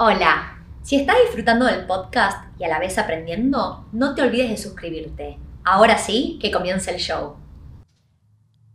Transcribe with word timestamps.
Hola, 0.00 0.64
si 0.84 0.94
estás 0.94 1.16
disfrutando 1.24 1.66
del 1.66 1.84
podcast 1.84 2.56
y 2.56 2.62
a 2.62 2.68
la 2.68 2.78
vez 2.78 2.98
aprendiendo, 2.98 3.88
no 3.90 4.14
te 4.14 4.22
olvides 4.22 4.48
de 4.48 4.56
suscribirte. 4.56 5.40
Ahora 5.64 5.98
sí, 5.98 6.38
que 6.40 6.52
comience 6.52 6.92
el 6.92 7.00
show. 7.00 7.34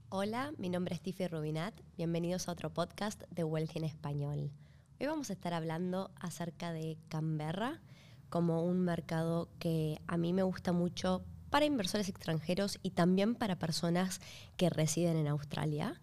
Hola, 0.10 0.52
mi 0.58 0.68
nombre 0.68 0.96
es 0.96 1.02
Tiffy 1.02 1.28
Rubinat. 1.28 1.74
Bienvenidos 1.96 2.50
a 2.50 2.52
otro 2.52 2.74
podcast 2.74 3.24
de 3.30 3.46
Wealthy 3.46 3.78
en 3.78 3.86
Español. 3.86 4.52
Hoy 5.00 5.08
vamos 5.08 5.30
a 5.30 5.34
estar 5.34 5.54
hablando 5.54 6.12
acerca 6.20 6.74
de 6.74 6.98
Canberra 7.08 7.80
como 8.28 8.66
un 8.66 8.82
mercado 8.82 9.48
que 9.60 10.02
a 10.08 10.18
mí 10.18 10.34
me 10.34 10.44
gusta 10.44 10.74
mucho 10.74 11.24
para 11.50 11.64
inversores 11.64 12.10
extranjeros 12.10 12.80
y 12.84 12.90
también 12.90 13.36
para 13.36 13.58
personas 13.58 14.20
que 14.58 14.70
residen 14.70 15.16
en 15.16 15.30
Australia 15.30 16.02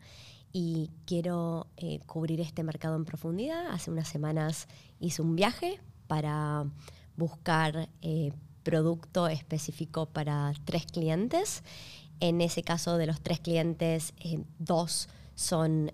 y 0.52 0.90
quiero 1.06 1.68
eh, 1.76 2.00
cubrir 2.06 2.40
este 2.40 2.62
mercado 2.62 2.96
en 2.96 3.04
profundidad. 3.04 3.68
Hace 3.70 3.90
unas 3.90 4.08
semanas 4.08 4.68
hice 4.98 5.22
un 5.22 5.36
viaje 5.36 5.80
para 6.06 6.66
buscar 7.16 7.88
eh, 8.02 8.32
producto 8.62 9.28
específico 9.28 10.06
para 10.06 10.52
tres 10.64 10.86
clientes. 10.86 11.62
En 12.18 12.40
ese 12.40 12.62
caso 12.62 12.98
de 12.98 13.06
los 13.06 13.20
tres 13.20 13.40
clientes, 13.40 14.12
eh, 14.18 14.42
dos 14.58 15.08
son 15.34 15.90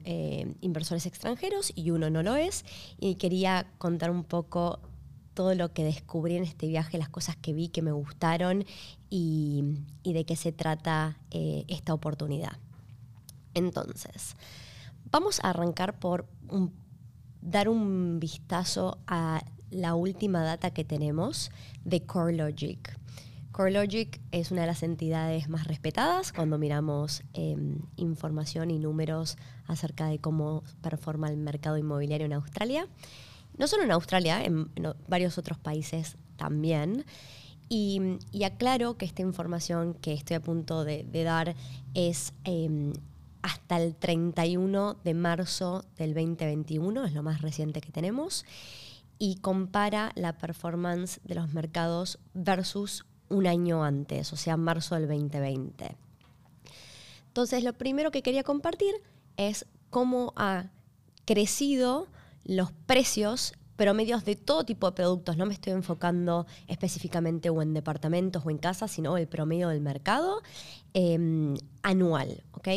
inversores 0.60 1.06
extranjeros 1.06 1.72
y 1.76 1.92
uno 1.92 2.10
no 2.10 2.24
lo 2.24 2.34
es. 2.34 2.64
Y 2.98 3.14
quería 3.14 3.70
contar 3.78 4.10
un 4.10 4.24
poco 4.24 4.80
todo 5.34 5.54
lo 5.54 5.72
que 5.72 5.84
descubrí 5.84 6.34
en 6.34 6.42
este 6.42 6.66
viaje, 6.66 6.98
las 6.98 7.10
cosas 7.10 7.36
que 7.36 7.52
vi 7.52 7.68
que 7.68 7.80
me 7.80 7.92
gustaron 7.92 8.64
y 9.08 9.62
de 10.02 10.24
qué 10.24 10.34
se 10.34 10.50
trata 10.50 11.20
esta 11.30 11.94
oportunidad. 11.94 12.58
Entonces, 13.56 14.36
vamos 15.10 15.40
a 15.42 15.48
arrancar 15.50 15.98
por 15.98 16.26
dar 17.40 17.70
un 17.70 18.20
vistazo 18.20 18.98
a 19.06 19.42
la 19.70 19.94
última 19.94 20.42
data 20.42 20.72
que 20.72 20.84
tenemos 20.84 21.50
de 21.82 22.02
CoreLogic. 22.02 22.98
CoreLogic 23.52 24.20
es 24.30 24.50
una 24.50 24.60
de 24.60 24.66
las 24.66 24.82
entidades 24.82 25.48
más 25.48 25.66
respetadas 25.66 26.34
cuando 26.34 26.58
miramos 26.58 27.22
em, 27.32 27.78
información 27.96 28.70
y 28.70 28.78
números 28.78 29.38
acerca 29.66 30.06
de 30.06 30.18
cómo 30.18 30.62
performa 30.82 31.30
el 31.30 31.38
mercado 31.38 31.78
inmobiliario 31.78 32.26
en 32.26 32.34
Australia. 32.34 32.86
No 33.56 33.68
solo 33.68 33.84
en 33.84 33.92
Australia, 33.92 34.44
en, 34.44 34.68
varios 35.08 35.38
otros 35.38 35.56
países 35.56 36.18
también. 36.36 37.06
Y, 37.70 38.18
aclaro 38.44 38.98
que 38.98 39.06
esta 39.06 39.22
información 39.22 39.94
que 39.94 40.12
estoy 40.12 40.36
a 40.36 40.40
punto 40.40 40.84
de, 40.84 41.06
dar 41.24 41.56
es 41.94 42.34
em, 42.44 42.92
hasta 43.42 43.80
el 43.80 43.94
31 43.94 44.96
de 45.04 45.14
marzo 45.14 45.84
del 45.96 46.14
2021, 46.14 47.04
es 47.04 47.12
lo 47.12 47.22
más 47.22 47.42
reciente 47.42 47.80
que 47.80 47.92
tenemos, 47.92 48.44
y 49.18 49.36
compara 49.36 50.12
la 50.14 50.36
performance 50.38 51.20
de 51.24 51.34
los 51.34 51.52
mercados 51.52 52.18
versus 52.34 53.04
un 53.28 53.46
año 53.46 53.82
antes, 53.82 54.32
o 54.32 54.36
sea, 54.36 54.56
marzo 54.56 54.94
del 54.94 55.08
2020. 55.08 55.96
Entonces, 57.28 57.64
lo 57.64 57.72
primero 57.72 58.10
que 58.10 58.22
quería 58.22 58.42
compartir 58.42 58.94
es 59.36 59.66
cómo 59.90 60.32
ha 60.36 60.70
crecido 61.24 62.06
los 62.44 62.72
precios 62.86 63.54
promedios 63.76 64.24
de 64.24 64.36
todo 64.36 64.64
tipo 64.64 64.86
de 64.86 64.92
productos. 64.92 65.36
No 65.36 65.46
me 65.46 65.52
estoy 65.52 65.72
enfocando 65.72 66.46
específicamente 66.66 67.50
o 67.50 67.62
en 67.62 67.74
departamentos 67.74 68.44
o 68.44 68.50
en 68.50 68.58
casas, 68.58 68.90
sino 68.90 69.16
el 69.16 69.28
promedio 69.28 69.68
del 69.68 69.80
mercado 69.80 70.42
em, 70.94 71.54
anual. 71.82 72.42
¿ok? 72.52 72.68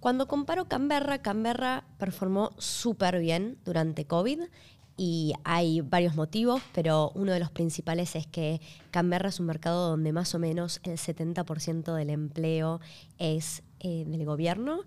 Cuando 0.00 0.26
comparo 0.26 0.66
Canberra, 0.66 1.20
Canberra 1.20 1.84
performó 1.98 2.52
súper 2.56 3.20
bien 3.20 3.58
durante 3.66 4.06
COVID 4.06 4.40
y 4.96 5.34
hay 5.44 5.82
varios 5.82 6.14
motivos, 6.14 6.62
pero 6.72 7.12
uno 7.14 7.32
de 7.32 7.40
los 7.40 7.50
principales 7.50 8.16
es 8.16 8.26
que 8.26 8.62
Canberra 8.90 9.28
es 9.28 9.40
un 9.40 9.46
mercado 9.46 9.90
donde 9.90 10.12
más 10.12 10.34
o 10.34 10.38
menos 10.38 10.80
el 10.84 10.96
70% 10.96 11.94
del 11.94 12.10
empleo 12.10 12.80
es 13.18 13.62
eh, 13.80 14.04
del 14.06 14.24
gobierno. 14.24 14.80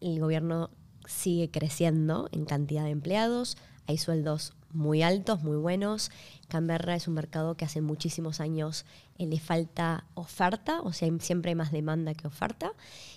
El 0.00 0.20
gobierno 0.20 0.70
sigue 1.06 1.50
creciendo 1.50 2.28
en 2.30 2.44
cantidad 2.44 2.84
de 2.84 2.90
empleados, 2.90 3.56
hay 3.86 3.96
sueldos 3.96 4.52
muy 4.70 5.02
altos, 5.02 5.42
muy 5.42 5.56
buenos. 5.56 6.10
Canberra 6.48 6.94
es 6.94 7.08
un 7.08 7.14
mercado 7.14 7.56
que 7.56 7.64
hace 7.64 7.80
muchísimos 7.80 8.40
años 8.40 8.84
eh, 9.16 9.26
le 9.26 9.40
falta 9.40 10.04
oferta, 10.14 10.82
o 10.82 10.92
sea, 10.92 11.08
siempre 11.20 11.50
hay 11.50 11.54
más 11.54 11.72
demanda 11.72 12.12
que 12.12 12.26
oferta. 12.26 12.72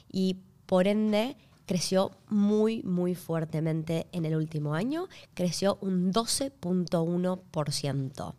Y 0.09 0.37
por 0.71 0.87
ende, 0.87 1.35
creció 1.65 2.11
muy, 2.29 2.81
muy 2.83 3.13
fuertemente 3.13 4.07
en 4.13 4.23
el 4.23 4.37
último 4.37 4.73
año, 4.73 5.09
creció 5.33 5.77
un 5.81 6.13
12.1%. 6.13 8.35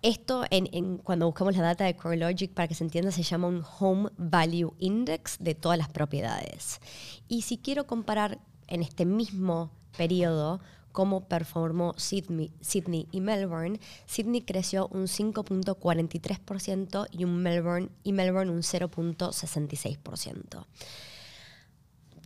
Esto, 0.00 0.44
en, 0.48 0.96
cuando 0.96 1.26
buscamos 1.26 1.54
la 1.54 1.64
data 1.64 1.84
de 1.84 1.96
CoreLogic, 1.96 2.54
para 2.54 2.66
que 2.66 2.74
se 2.74 2.82
entienda, 2.82 3.10
se 3.10 3.24
llama 3.24 3.48
un 3.48 3.62
Home 3.78 4.08
Value 4.16 4.72
Index 4.78 5.36
de 5.38 5.54
todas 5.54 5.76
las 5.76 5.90
propiedades. 5.90 6.80
Y 7.28 7.42
si 7.42 7.58
quiero 7.58 7.86
comparar 7.86 8.38
en 8.66 8.80
este 8.80 9.04
mismo 9.04 9.70
periodo 9.98 10.60
cómo 10.96 11.28
performó 11.28 11.92
Sydney, 11.98 12.50
Sydney 12.62 13.06
y 13.12 13.20
Melbourne, 13.20 13.78
Sydney 14.06 14.40
creció 14.40 14.88
un 14.88 15.08
5.43% 15.08 17.08
y, 17.10 17.24
un 17.24 17.42
Melbourne, 17.42 17.90
y 18.02 18.14
Melbourne 18.14 18.50
un 18.50 18.62
0.66%. 18.62 20.64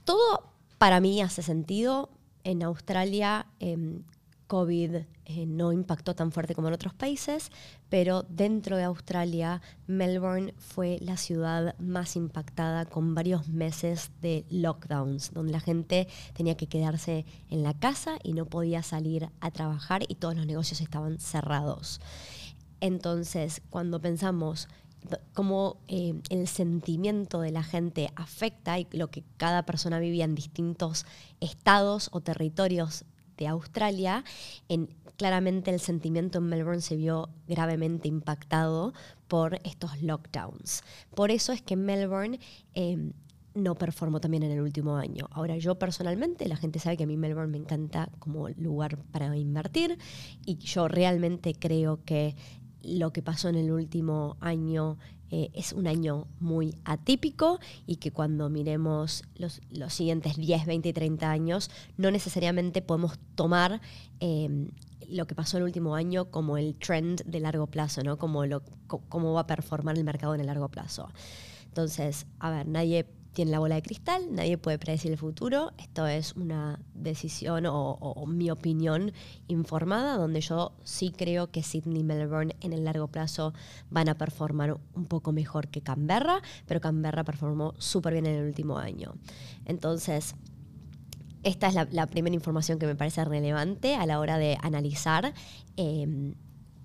Todo 0.04 0.52
para 0.78 1.00
mí 1.00 1.20
hace 1.20 1.42
sentido. 1.42 2.10
En 2.44 2.62
Australia 2.62 3.48
em, 3.58 4.04
COVID 4.50 4.96
eh, 5.26 5.46
no 5.46 5.72
impactó 5.72 6.16
tan 6.16 6.32
fuerte 6.32 6.56
como 6.56 6.66
en 6.66 6.74
otros 6.74 6.92
países, 6.92 7.52
pero 7.88 8.24
dentro 8.28 8.76
de 8.76 8.82
Australia, 8.82 9.62
Melbourne 9.86 10.54
fue 10.58 10.98
la 11.00 11.16
ciudad 11.16 11.78
más 11.78 12.16
impactada 12.16 12.84
con 12.84 13.14
varios 13.14 13.46
meses 13.46 14.10
de 14.20 14.44
lockdowns, 14.50 15.32
donde 15.32 15.52
la 15.52 15.60
gente 15.60 16.08
tenía 16.34 16.56
que 16.56 16.66
quedarse 16.66 17.26
en 17.48 17.62
la 17.62 17.74
casa 17.74 18.18
y 18.24 18.32
no 18.32 18.44
podía 18.44 18.82
salir 18.82 19.28
a 19.38 19.52
trabajar 19.52 20.02
y 20.08 20.16
todos 20.16 20.34
los 20.34 20.46
negocios 20.46 20.80
estaban 20.80 21.20
cerrados. 21.20 22.00
Entonces, 22.80 23.62
cuando 23.70 24.00
pensamos 24.00 24.66
cómo 25.32 25.76
eh, 25.86 26.20
el 26.28 26.48
sentimiento 26.48 27.40
de 27.40 27.52
la 27.52 27.62
gente 27.62 28.10
afecta 28.16 28.80
y 28.80 28.88
lo 28.90 29.12
que 29.12 29.22
cada 29.36 29.64
persona 29.64 30.00
vivía 30.00 30.24
en 30.24 30.34
distintos 30.34 31.06
estados 31.38 32.08
o 32.10 32.20
territorios 32.20 33.04
de 33.40 33.48
Australia, 33.48 34.22
en, 34.68 34.88
claramente 35.16 35.72
el 35.72 35.80
sentimiento 35.80 36.38
en 36.38 36.44
Melbourne 36.44 36.82
se 36.82 36.94
vio 36.94 37.30
gravemente 37.48 38.06
impactado 38.06 38.92
por 39.26 39.58
estos 39.64 40.00
lockdowns. 40.02 40.84
Por 41.16 41.32
eso 41.32 41.52
es 41.52 41.62
que 41.62 41.74
Melbourne 41.74 42.38
em, 42.74 43.12
no 43.54 43.74
performó 43.74 44.20
también 44.20 44.44
en 44.44 44.52
el 44.52 44.60
último 44.60 44.96
año. 44.96 45.26
Ahora 45.32 45.56
yo 45.56 45.78
personalmente, 45.78 46.46
la 46.48 46.56
gente 46.56 46.78
sabe 46.78 46.96
que 46.96 47.04
a 47.04 47.06
mí 47.06 47.16
Melbourne 47.16 47.50
me 47.50 47.58
encanta 47.58 48.10
como 48.18 48.48
lugar 48.50 48.98
para 49.10 49.36
invertir 49.36 49.98
y 50.44 50.58
yo 50.58 50.86
realmente 50.86 51.54
creo 51.54 52.04
que 52.04 52.36
lo 52.82 53.12
que 53.12 53.22
pasó 53.22 53.48
en 53.48 53.56
el 53.56 53.72
último 53.72 54.36
año 54.40 54.98
eh, 55.30 55.50
es 55.54 55.72
un 55.72 55.86
año 55.86 56.26
muy 56.40 56.74
atípico 56.84 57.60
y 57.86 57.96
que 57.96 58.10
cuando 58.10 58.50
miremos 58.50 59.24
los, 59.36 59.60
siguientes 59.88 60.36
10, 60.36 60.66
20 60.66 60.88
y 60.88 60.92
30 60.92 61.30
años, 61.30 61.70
no 61.96 62.10
necesariamente 62.10 62.82
podemos 62.82 63.18
tomar 63.34 63.80
em, 64.18 64.70
lo 65.08 65.26
que 65.26 65.34
pasó 65.34 65.58
el 65.58 65.64
último 65.64 65.94
año 65.94 66.30
como 66.30 66.56
el 66.56 66.74
trend 66.74 67.22
de 67.24 67.40
largo 67.40 67.66
plazo, 67.66 68.02
¿no? 68.02 68.18
Como 68.18 68.46
lo, 68.46 68.62
cómo 68.86 69.32
va 69.32 69.42
a 69.42 69.46
performar 69.46 69.96
el 69.96 70.04
mercado 70.04 70.34
en 70.34 70.40
el 70.40 70.46
largo 70.46 70.68
plazo. 70.68 71.08
Entonces, 71.66 72.26
a 72.40 72.50
ver, 72.50 72.66
nadie 72.66 73.06
tiene 73.32 73.50
la 73.50 73.58
bola 73.58 73.76
de 73.76 73.82
cristal, 73.82 74.22
nadie 74.30 74.58
puede 74.58 74.78
predecir 74.78 75.12
el 75.12 75.18
futuro. 75.18 75.72
Esto 75.78 76.06
es 76.06 76.34
una 76.34 76.80
decisión 76.94 77.64
o, 77.66 78.24
mi 78.26 78.50
opinión 78.50 79.12
informada, 79.48 80.16
donde 80.16 80.40
yo 80.40 80.72
sí 80.84 81.12
creo 81.16 81.50
que 81.50 81.62
Sydney 81.62 82.00
y 82.00 82.04
Melbourne 82.04 82.56
en 82.60 82.72
el 82.72 82.84
largo 82.84 83.08
plazo 83.08 83.54
van 83.90 84.08
a 84.08 84.16
performar 84.16 84.78
un 84.94 85.06
poco 85.06 85.32
mejor 85.32 85.68
que 85.68 85.80
Canberra, 85.80 86.42
pero 86.66 86.80
Canberra 86.80 87.24
performó 87.24 87.74
súper 87.78 88.14
bien 88.14 88.26
en 88.26 88.36
el 88.36 88.46
último 88.46 88.78
año. 88.78 89.14
Entonces, 89.64 90.34
esta 91.42 91.68
es 91.68 91.74
la, 91.92 92.06
primera 92.06 92.34
información 92.34 92.78
que 92.78 92.86
me 92.86 92.96
parece 92.96 93.24
relevante 93.24 93.94
a 93.94 94.06
la 94.06 94.18
hora 94.18 94.38
de 94.38 94.58
analizar 94.60 95.32
eh, 95.76 96.34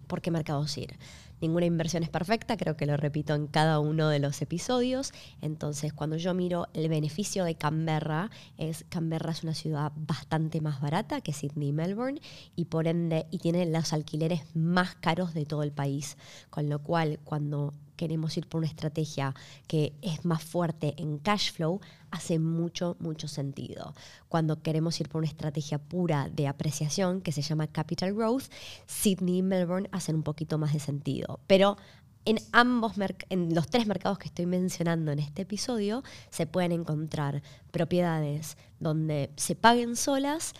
por 0.07 0.21
qué 0.21 0.31
mercados 0.31 0.77
ir. 0.77 0.97
Ninguna 1.41 1.65
inversión 1.65 2.03
es 2.03 2.09
perfecta, 2.09 2.57
creo 2.57 2.77
que 2.77 2.85
lo 2.85 2.97
repito 2.97 3.35
en 3.35 3.47
cada 3.47 3.79
uno 3.79 4.09
de 4.09 4.19
los 4.19 4.41
episodios. 4.41 5.11
Entonces, 5.41 5.93
cuando 5.93 6.17
yo 6.17 6.33
miro 6.33 6.67
el 6.73 6.89
beneficio 6.89 7.43
de 7.43 7.55
Canberra, 7.55 8.29
es 8.57 8.85
Canberra 8.89 9.31
es 9.31 9.43
una 9.43 9.53
ciudad 9.53 9.91
bastante 9.95 10.61
más 10.61 10.81
barata 10.81 11.21
que 11.21 11.33
Sydney 11.33 11.69
y 11.69 11.73
Melbourne 11.73 12.21
y 12.55 12.65
por 12.65 12.87
ende 12.87 13.27
y 13.31 13.39
tiene 13.39 13.65
los 13.65 13.93
alquileres 13.93 14.43
más 14.55 14.95
caros 14.95 15.33
de 15.33 15.45
todo 15.45 15.63
el 15.63 15.71
país, 15.71 16.17
con 16.49 16.69
lo 16.69 16.79
cual 16.79 17.19
cuando 17.23 17.73
queremos 17.95 18.35
ir 18.37 18.47
por 18.47 18.59
una 18.59 18.67
estrategia 18.67 19.33
que 19.67 19.93
es 20.01 20.25
más 20.25 20.43
fuerte 20.43 20.93
en 20.97 21.17
cash 21.17 21.51
flow, 21.51 21.81
hace 22.11 22.39
mucho, 22.39 22.95
mucho 22.99 23.27
sentido. 23.27 23.93
Cuando 24.29 24.61
queremos 24.61 24.99
ir 24.99 25.09
por 25.09 25.19
una 25.19 25.27
estrategia 25.27 25.79
pura 25.79 26.29
de 26.29 26.47
apreciación, 26.47 27.21
que 27.21 27.31
se 27.31 27.41
llama 27.41 27.67
capital 27.67 28.13
growth, 28.13 28.45
Sydney 28.87 29.37
y 29.37 29.41
Melbourne 29.41 29.89
hacen 29.91 30.15
un 30.15 30.23
poquito 30.23 30.57
más 30.57 30.73
de 30.73 30.79
sentido. 30.79 31.39
Pero 31.47 31.77
en 32.25 32.39
ambos, 32.51 32.93
en 33.29 33.53
los 33.53 33.67
tres 33.67 33.85
mercados 33.85 34.17
que 34.17 34.27
estoy 34.27 34.47
mencionando 34.47 35.11
en 35.11 35.19
este 35.19 35.43
episodio, 35.43 36.03
se 36.29 36.47
pueden 36.47 36.71
encontrar 36.71 37.43
propiedades 37.71 38.57
donde 38.79 39.29
se 39.35 39.55
paguen 39.55 39.95
solas, 39.95 40.53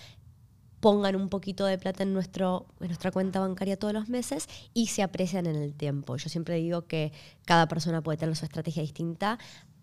pongan 0.86 1.16
un 1.16 1.30
poquito 1.30 1.66
de 1.66 1.80
plata 1.80 2.04
en, 2.04 2.14
nuestro, 2.14 2.68
en 2.80 2.90
nuestra 2.90 3.10
cuenta 3.10 3.40
bancaria 3.40 3.76
todos 3.76 3.92
los 3.92 4.08
meses 4.08 4.48
y 4.76 4.86
se 4.86 5.02
aprecian 5.02 5.48
en 5.48 5.56
el 5.56 5.74
tiempo. 5.74 6.16
Yo 6.16 6.30
siempre 6.30 6.58
digo 6.58 6.86
que 6.86 7.12
cada 7.44 7.68
persona 7.68 8.04
puede 8.04 8.20
tener 8.20 8.36
su 8.36 8.46
estrategia 8.46 8.84
distinta. 8.84 9.40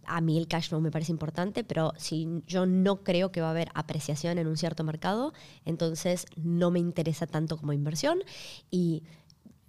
A 0.06 0.20
mí 0.20 0.38
el 0.38 0.46
cash 0.46 0.68
flow 0.68 0.80
me 0.80 0.92
parece 0.92 1.10
importante, 1.10 1.64
pero 1.64 1.92
si 1.96 2.44
yo 2.46 2.66
no 2.66 3.02
creo 3.02 3.32
que 3.32 3.40
va 3.40 3.48
a 3.48 3.50
haber 3.50 3.68
apreciación 3.74 4.38
en 4.38 4.46
un 4.46 4.56
cierto 4.56 4.84
mercado, 4.84 5.32
entonces 5.64 6.24
no 6.36 6.70
me 6.70 6.78
interesa 6.78 7.26
tanto 7.26 7.56
como 7.56 7.72
inversión. 7.72 8.20
Y 8.70 9.02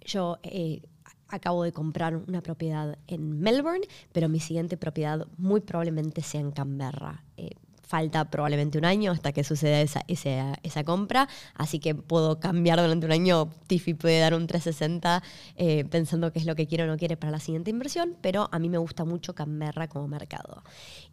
yo 0.02 0.38
eh, 0.44 0.82
acabo 1.26 1.64
de 1.64 1.72
comprar 1.72 2.14
una 2.14 2.42
propiedad 2.42 2.96
en 3.08 3.40
Melbourne, 3.40 3.88
pero 4.12 4.28
mi 4.28 4.38
siguiente 4.38 4.76
propiedad 4.76 5.26
muy 5.36 5.62
probablemente 5.62 6.22
sea 6.22 6.42
en 6.42 6.52
Canberra. 6.52 7.24
Eh, 7.36 7.56
falta 7.86 8.30
probablemente 8.30 8.78
un 8.78 8.84
año 8.84 9.12
hasta 9.12 9.32
que 9.32 9.44
suceda 9.44 9.80
esa, 9.80 10.04
esa, 10.08 10.84
compra, 10.84 11.28
así 11.54 11.78
que 11.78 11.94
puedo 11.94 12.40
cambiar 12.40 12.80
durante 12.80 13.06
un 13.06 13.12
año. 13.12 13.50
Tiffy 13.66 13.94
puede 13.94 14.18
dar 14.20 14.34
un 14.34 14.46
360 14.46 15.22
eh, 15.56 15.84
pensando 15.84 16.32
qué 16.32 16.38
es 16.38 16.46
lo 16.46 16.54
que 16.54 16.66
quiere 16.66 16.84
o 16.84 16.86
no 16.86 16.96
quiere 16.96 17.16
para 17.16 17.30
la 17.30 17.40
siguiente 17.40 17.70
inversión, 17.70 18.16
pero 18.20 18.48
a 18.52 18.58
mí 18.58 18.68
me 18.68 18.78
gusta 18.78 19.04
mucho 19.04 19.34
Canberra 19.34 19.88
como 19.88 20.08
mercado. 20.08 20.62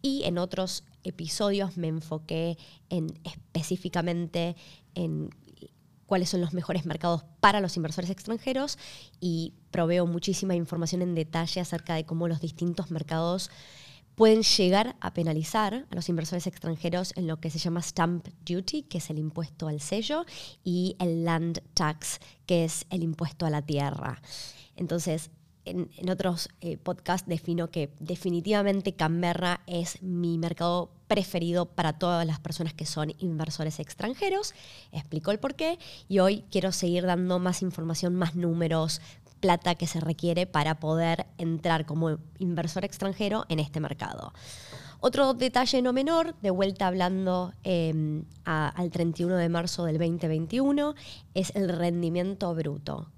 Y 0.00 0.22
en 0.24 0.38
otros 0.38 0.84
episodios 1.04 1.76
me 1.76 1.88
enfoqué 1.88 2.56
en 2.88 3.06
específicamente 3.24 4.56
en 4.94 5.30
cuáles 6.06 6.28
son 6.28 6.40
los 6.42 6.52
mejores 6.52 6.84
mercados 6.84 7.24
para 7.40 7.60
los 7.60 7.76
inversores 7.76 8.10
extranjeros 8.10 8.78
y 9.18 9.54
proveo 9.70 10.06
muchísima 10.06 10.54
información 10.54 11.00
en 11.00 11.14
detalle 11.14 11.60
acerca 11.60 11.94
de 11.94 12.04
cómo 12.04 12.28
los 12.28 12.40
distintos 12.40 12.90
mercados 12.90 13.50
pueden 14.22 14.44
llegar 14.44 14.94
a 15.00 15.14
penalizar 15.14 15.74
a 15.90 15.94
los 15.96 16.08
inversores 16.08 16.46
extranjeros 16.46 17.12
en 17.16 17.26
lo 17.26 17.40
que 17.40 17.50
se 17.50 17.58
llama 17.58 17.82
stamp 17.82 18.28
duty, 18.46 18.84
que 18.84 18.98
es 18.98 19.10
el 19.10 19.18
impuesto 19.18 19.66
al 19.66 19.80
sello, 19.80 20.24
y 20.62 20.94
el 21.00 21.24
land 21.24 21.60
tax, 21.74 22.20
que 22.46 22.62
es 22.62 22.86
el 22.90 23.02
impuesto 23.02 23.46
a 23.46 23.50
la 23.50 23.62
tierra. 23.62 24.22
Entonces, 24.76 25.32
en, 25.64 25.88
otros 26.08 26.50
eh, 26.60 26.76
podcasts 26.76 27.28
defino 27.28 27.72
que 27.72 27.90
definitivamente 27.98 28.94
Canberra 28.94 29.60
es 29.66 30.00
mi 30.02 30.38
mercado 30.38 30.92
preferido 31.08 31.66
para 31.66 31.98
todas 31.98 32.26
las 32.26 32.38
personas 32.38 32.74
que 32.74 32.86
son 32.86 33.12
inversores 33.18 33.80
extranjeros. 33.80 34.54
Explico 34.92 35.30
el 35.32 35.40
por 35.40 35.56
qué 35.56 35.80
y 36.08 36.20
hoy 36.20 36.44
quiero 36.50 36.70
seguir 36.70 37.06
dando 37.06 37.40
más 37.40 37.60
información, 37.62 38.14
más 38.14 38.34
números, 38.36 39.00
plata 39.42 39.74
que 39.74 39.86
se 39.86 40.00
requiere 40.00 40.46
para 40.46 40.80
poder 40.80 41.26
entrar 41.36 41.84
como 41.84 42.16
inversor 42.38 42.86
extranjero 42.86 43.44
en 43.50 43.58
este 43.58 43.80
mercado. 43.80 44.32
Otro 45.00 45.34
detalle 45.34 45.82
no 45.82 45.92
menor, 45.92 46.36
de 46.42 46.50
vuelta 46.50 46.86
hablando 46.86 47.52
em, 47.64 48.24
al 48.44 48.90
31 48.90 49.36
de 49.36 49.48
marzo 49.48 49.84
del 49.84 49.98
2021, 49.98 50.94
es 51.34 51.52
el 51.56 51.68
rendimiento 51.68 52.54
bruto. 52.54 53.10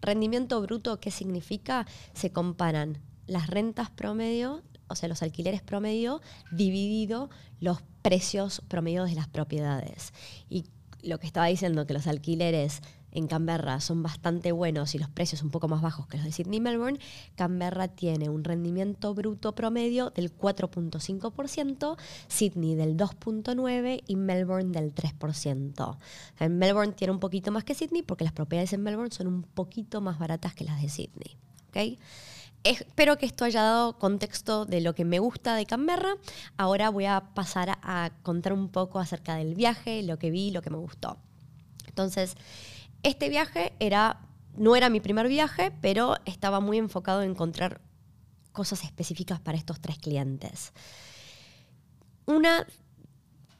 Rendimiento 0.00 0.62
bruto, 0.62 1.00
¿qué 1.00 1.10
significa? 1.10 1.84
Se 2.14 2.30
comparan 2.30 2.98
las 3.26 3.48
rentas 3.48 3.90
promedio, 3.90 4.62
o 4.86 4.94
sea, 4.94 5.08
los 5.08 5.22
alquileres 5.22 5.62
promedio, 5.62 6.20
dividido 6.52 7.28
los 7.58 7.82
precios 8.02 8.62
promedio 8.68 9.04
de 9.04 9.14
las 9.14 9.26
propiedades. 9.26 10.12
Y 10.48 10.66
lo 11.02 11.18
que 11.18 11.26
estaba 11.26 11.46
diciendo, 11.46 11.86
que 11.86 11.94
los 11.94 12.06
alquileres 12.06 12.82
en 13.12 13.26
Canberra 13.26 13.80
son 13.80 14.02
bastante 14.02 14.52
buenos 14.52 14.94
y 14.94 14.98
los 14.98 15.08
precios 15.08 15.42
un 15.42 15.50
poco 15.50 15.68
más 15.68 15.82
bajos 15.82 16.06
que 16.06 16.16
los 16.16 16.26
de 16.26 16.32
Sydney 16.32 16.58
y 16.58 16.60
Melbourne, 16.60 16.98
Canberra 17.36 17.88
tiene 17.88 18.28
un 18.28 18.42
rendimiento 18.42 19.14
bruto 19.14 19.54
promedio 19.54 20.10
del 20.10 20.36
4.5%, 20.36 21.96
Sydney 22.28 22.74
del 22.74 22.96
2.9% 22.96 24.02
y 24.06 24.16
Melbourne 24.16 24.72
del 24.72 24.94
3%. 24.94 25.96
En 26.40 26.58
Melbourne 26.58 26.92
tiene 26.92 27.12
un 27.12 27.20
poquito 27.20 27.52
más 27.52 27.64
que 27.64 27.74
Sydney 27.74 28.02
porque 28.02 28.24
las 28.24 28.32
propiedades 28.32 28.72
en 28.72 28.82
Melbourne 28.82 29.12
son 29.12 29.26
un 29.26 29.42
poquito 29.42 30.00
más 30.00 30.18
baratas 30.18 30.54
que 30.54 30.64
las 30.64 30.80
de 30.80 30.88
Sydney. 30.88 31.36
¿okay? 31.68 31.98
Espero 32.64 33.18
que 33.18 33.26
esto 33.26 33.44
haya 33.44 33.62
dado 33.62 33.98
contexto 33.98 34.66
de 34.66 34.80
lo 34.80 34.94
que 34.94 35.04
me 35.04 35.18
gusta 35.18 35.56
de 35.56 35.66
Canberra. 35.66 36.14
Ahora 36.56 36.90
voy 36.90 37.06
a 37.06 37.20
pasar 37.34 37.78
a 37.82 38.12
contar 38.22 38.52
un 38.52 38.68
poco 38.68 39.00
acerca 39.00 39.34
del 39.34 39.56
viaje, 39.56 40.02
lo 40.04 40.16
que 40.18 40.30
vi, 40.30 40.52
lo 40.52 40.62
que 40.62 40.70
me 40.70 40.76
gustó. 40.76 41.16
Entonces, 41.88 42.36
este 43.02 43.28
viaje 43.28 43.72
era, 43.80 44.20
no 44.56 44.76
era 44.76 44.90
mi 44.90 45.00
primer 45.00 45.28
viaje, 45.28 45.72
pero 45.80 46.16
estaba 46.24 46.60
muy 46.60 46.78
enfocado 46.78 47.22
en 47.22 47.30
encontrar 47.30 47.80
cosas 48.52 48.84
específicas 48.84 49.40
para 49.40 49.58
estos 49.58 49.80
tres 49.80 49.98
clientes. 49.98 50.72
Una 52.26 52.66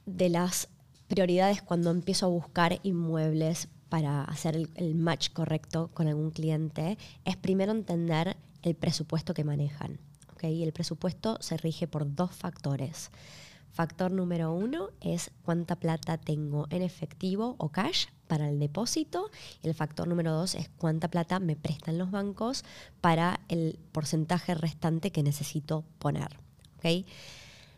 de 0.06 0.28
las 0.28 0.68
prioridades 1.08 1.62
cuando 1.62 1.90
empiezo 1.90 2.26
a 2.26 2.30
buscar 2.30 2.78
inmuebles 2.82 3.68
para 3.88 4.24
hacer 4.24 4.56
el, 4.56 4.94
match 4.94 5.30
correcto 5.32 5.90
con 5.92 6.08
algún 6.08 6.30
cliente 6.30 6.96
es 7.24 7.36
primero 7.36 7.72
entender 7.72 8.36
el 8.62 8.74
presupuesto 8.74 9.34
que 9.34 9.44
manejan. 9.44 9.98
¿okay? 10.32 10.62
El 10.62 10.72
presupuesto 10.72 11.36
se 11.40 11.56
rige 11.58 11.86
por 11.86 12.14
dos 12.14 12.30
factores. 12.30 13.10
Factor 13.72 14.10
número 14.10 14.52
uno 14.52 14.90
es 15.00 15.30
cuánta 15.44 15.76
plata 15.76 16.18
tengo 16.18 16.66
en 16.68 16.82
efectivo 16.82 17.56
o 17.58 17.70
cash 17.70 18.06
para 18.26 18.50
el 18.50 18.58
depósito. 18.58 19.30
El 19.62 19.72
factor 19.72 20.06
número 20.06 20.32
dos 20.32 20.54
es 20.54 20.68
cuánta 20.76 21.08
plata 21.08 21.40
me 21.40 21.56
prestan 21.56 21.96
los 21.96 22.10
bancos 22.10 22.64
para 23.00 23.40
el 23.48 23.78
porcentaje 23.92 24.54
restante 24.54 25.10
que 25.10 25.22
necesito 25.22 25.84
poner. 25.98 26.38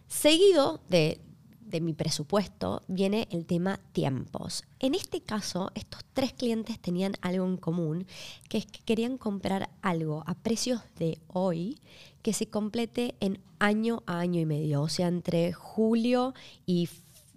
Seguido 0.09 0.81
de, 0.89 1.21
de 1.67 1.81
mi 1.81 1.93
presupuesto 1.93 2.83
viene 2.89 3.29
el 3.31 3.47
tema 3.47 3.81
tiempos. 3.93 4.65
En 4.79 4.95
este 4.95 5.21
caso, 5.21 5.71
estos 5.75 6.05
tres 6.13 6.33
clientes 6.33 6.79
tenían 6.79 7.15
algo 7.21 7.47
en 7.47 7.57
común, 7.57 8.07
que 8.49 8.59
es 8.59 8.67
que 8.67 8.81
querían 8.85 9.19
comprar 9.19 9.71
algo 9.83 10.25
a 10.27 10.35
precios 10.35 10.81
de 10.97 11.19
hoy 11.29 11.79
que 12.23 12.33
se 12.33 12.47
complete 12.47 13.15
en 13.21 13.41
año 13.59 14.03
a 14.07 14.19
año 14.19 14.41
y 14.41 14.47
medio, 14.47 14.83
o 14.83 14.89
sea, 14.89 15.09
entre 15.09 15.53
julio 15.53 16.35
y 16.67 16.89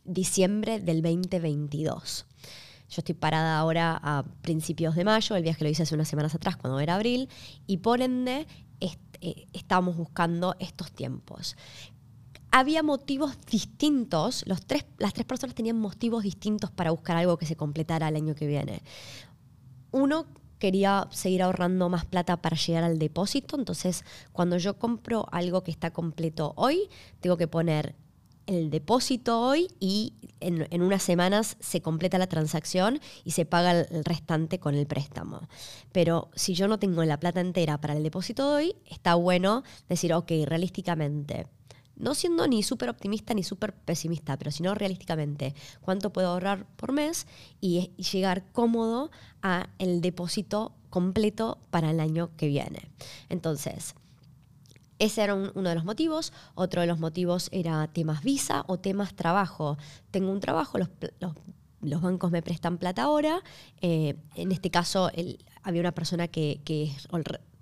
diciembre 0.06 0.80
del 0.80 1.02
2022. 1.02 2.26
Yo 2.90 3.00
estoy 3.00 3.16
parada 3.16 3.58
ahora 3.60 4.00
a 4.02 4.24
principios 4.42 4.96
de 4.96 5.04
mayo, 5.04 5.36
el 5.36 5.44
viaje 5.44 5.64
lo 5.64 5.70
hice 5.70 5.84
hace 5.84 5.96
unas 5.96 6.08
semanas 6.08 6.36
atrás 6.36 6.56
cuando 6.56 6.80
era 6.80 6.96
abril, 6.96 7.28
y 7.66 7.78
por 7.78 8.02
ende 8.02 8.48
eh, 9.22 9.48
estábamos 9.54 9.98
buscando 9.98 10.56
estos 10.60 10.92
tiempos. 10.92 11.56
Había 12.52 12.82
motivos 12.82 13.38
distintos, 13.50 14.44
los 14.48 14.66
tres, 14.66 14.86
las 14.98 15.14
tres 15.14 15.26
personas 15.26 15.56
tenían 15.56 15.78
motivos 15.80 16.24
distintos 16.24 16.72
para 16.72 16.92
buscar 16.92 17.18
algo 17.18 17.38
que 17.38 17.46
se 17.46 17.56
completara 17.56 18.08
el 18.08 18.16
año 18.16 18.36
que 18.36 18.48
viene. 18.48 18.82
Uno 19.92 20.26
quería 20.60 21.08
seguir 21.12 21.44
ahorrando 21.44 21.90
más 21.90 22.06
plata 22.06 22.38
para 22.38 22.58
llegar 22.58 22.84
al 22.84 23.00
depósito. 23.00 23.58
Entonces, 23.58 24.04
cuando 24.32 24.58
yo 24.58 24.78
compro 24.78 25.28
algo 25.32 25.64
que 25.64 25.72
está 25.72 25.92
completo 25.92 26.54
hoy, 26.56 26.90
tengo 27.20 27.38
que 27.38 27.48
poner 27.48 27.96
el 28.48 28.70
depósito 28.70 29.42
hoy 29.42 29.68
y 29.80 30.14
en, 30.40 30.82
unas 30.82 31.04
semanas 31.04 31.58
se 31.60 31.82
completa 31.82 32.18
la 32.18 32.28
transacción 32.28 33.00
y 33.26 33.32
se 33.32 33.46
paga 33.46 33.82
el 33.82 34.06
restante 34.06 34.58
con 34.60 34.74
el 34.74 34.88
préstamo. 34.88 35.42
Pero 35.92 36.30
si 36.34 36.54
yo 36.54 36.68
no 36.68 36.80
tengo 36.80 37.04
la 37.04 37.20
plata 37.20 37.42
entera 37.42 37.80
para 37.80 37.96
el 37.96 38.04
depósito 38.04 38.50
de 38.50 38.56
hoy, 38.56 38.76
está 38.86 39.16
bueno 39.16 39.64
decir, 39.90 40.14
ok, 40.14 40.32
realísticamente, 40.46 41.48
no 42.00 42.16
siendo 42.16 42.48
ni 42.48 42.64
súper 42.64 42.90
optimista 42.90 43.34
ni 43.34 43.44
súper 43.44 43.74
pesimista, 43.74 44.38
pero 44.38 44.52
sino 44.52 44.74
realísticamente, 44.76 45.56
cuánto 45.82 46.12
puedo 46.12 46.30
ahorrar 46.30 46.66
por 46.76 46.92
mes 46.92 47.28
y, 47.62 47.92
llegar 47.98 48.52
cómodo 48.52 49.12
a 49.42 49.70
el 49.80 50.02
depósito 50.02 50.74
completo 50.90 51.60
para 51.70 51.92
el 51.92 52.00
año 52.00 52.30
que 52.38 52.48
viene. 52.48 52.90
Entonces, 53.30 53.96
ese 55.00 55.24
era 55.24 55.36
uno 55.36 55.70
de 55.70 55.76
los 55.76 55.86
motivos. 55.86 56.34
Otro 56.56 56.82
de 56.82 56.88
los 56.88 57.00
motivos 57.00 57.50
era 57.52 57.88
temas 57.88 58.24
visa 58.24 58.64
o 58.68 58.80
temas 58.80 59.14
trabajo. 59.14 59.78
Tengo 60.10 60.32
un 60.32 60.40
trabajo, 60.40 60.78
los, 60.80 62.02
bancos 62.02 62.32
me 62.32 62.42
prestan 62.42 62.78
plata 62.78 63.04
ahora. 63.04 63.44
Eh, 63.82 64.16
en 64.36 64.52
este 64.52 64.72
caso, 64.72 65.12
había 65.62 65.82
una 65.82 65.92
persona 65.92 66.28
que, 66.28 66.62
que 66.64 66.92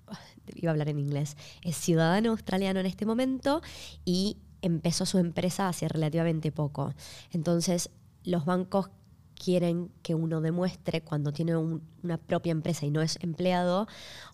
iba 0.54 0.70
a 0.70 0.72
hablar 0.72 0.88
en 0.88 0.98
inglés, 0.98 1.36
es 1.62 1.76
ciudadano 1.76 2.30
australiano 2.30 2.80
en 2.80 2.86
este 2.86 3.06
momento 3.06 3.62
y 4.04 4.38
empezó 4.62 5.06
su 5.06 5.18
empresa 5.18 5.68
hace 5.68 5.88
relativamente 5.88 6.52
poco. 6.52 6.94
Entonces, 7.32 7.90
los 8.24 8.44
bancos 8.44 8.90
quieren 9.36 9.92
que 10.02 10.14
uno 10.14 10.40
demuestre 10.40 11.02
cuando 11.02 11.32
tiene 11.32 11.56
una 11.56 12.16
propia 12.16 12.52
empresa 12.52 12.86
y 12.86 12.90
no 12.90 13.02
es 13.02 13.18
empleado, 13.20 13.86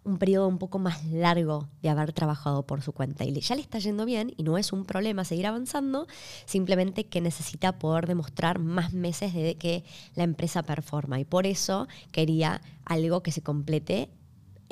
un 0.04 0.18
periodo 0.18 0.48
un 0.48 0.58
poco 0.58 0.78
más 0.78 1.04
largo 1.06 1.68
de 1.82 1.90
haber 1.90 2.12
trabajado 2.12 2.64
por 2.66 2.82
su 2.82 2.92
cuenta. 2.92 3.24
Y 3.24 3.38
ya 3.40 3.54
le 3.54 3.60
está 3.60 3.78
yendo 3.78 4.06
bien 4.06 4.32
y 4.36 4.44
no 4.44 4.58
es 4.58 4.72
un 4.72 4.84
problema 4.84 5.24
seguir 5.24 5.46
avanzando, 5.46 6.06
simplemente 6.46 7.04
que 7.04 7.20
necesita 7.20 7.78
poder 7.78 8.06
demostrar 8.06 8.58
más 8.58 8.92
meses 8.92 9.34
de 9.34 9.56
que 9.56 9.84
la 10.14 10.24
empresa 10.24 10.62
performa. 10.62 11.18
Y 11.18 11.24
por 11.24 11.46
eso 11.46 11.88
quería 12.12 12.62
algo 12.84 13.22
que 13.22 13.32
se 13.32 13.42
complete 13.42 14.08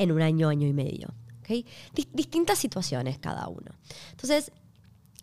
en 0.00 0.12
un 0.12 0.22
año, 0.22 0.48
año 0.48 0.66
y 0.66 0.72
medio. 0.72 1.14
distintas 2.12 2.58
situaciones 2.58 3.18
cada 3.18 3.48
uno. 3.48 3.72
Entonces, 4.12 4.50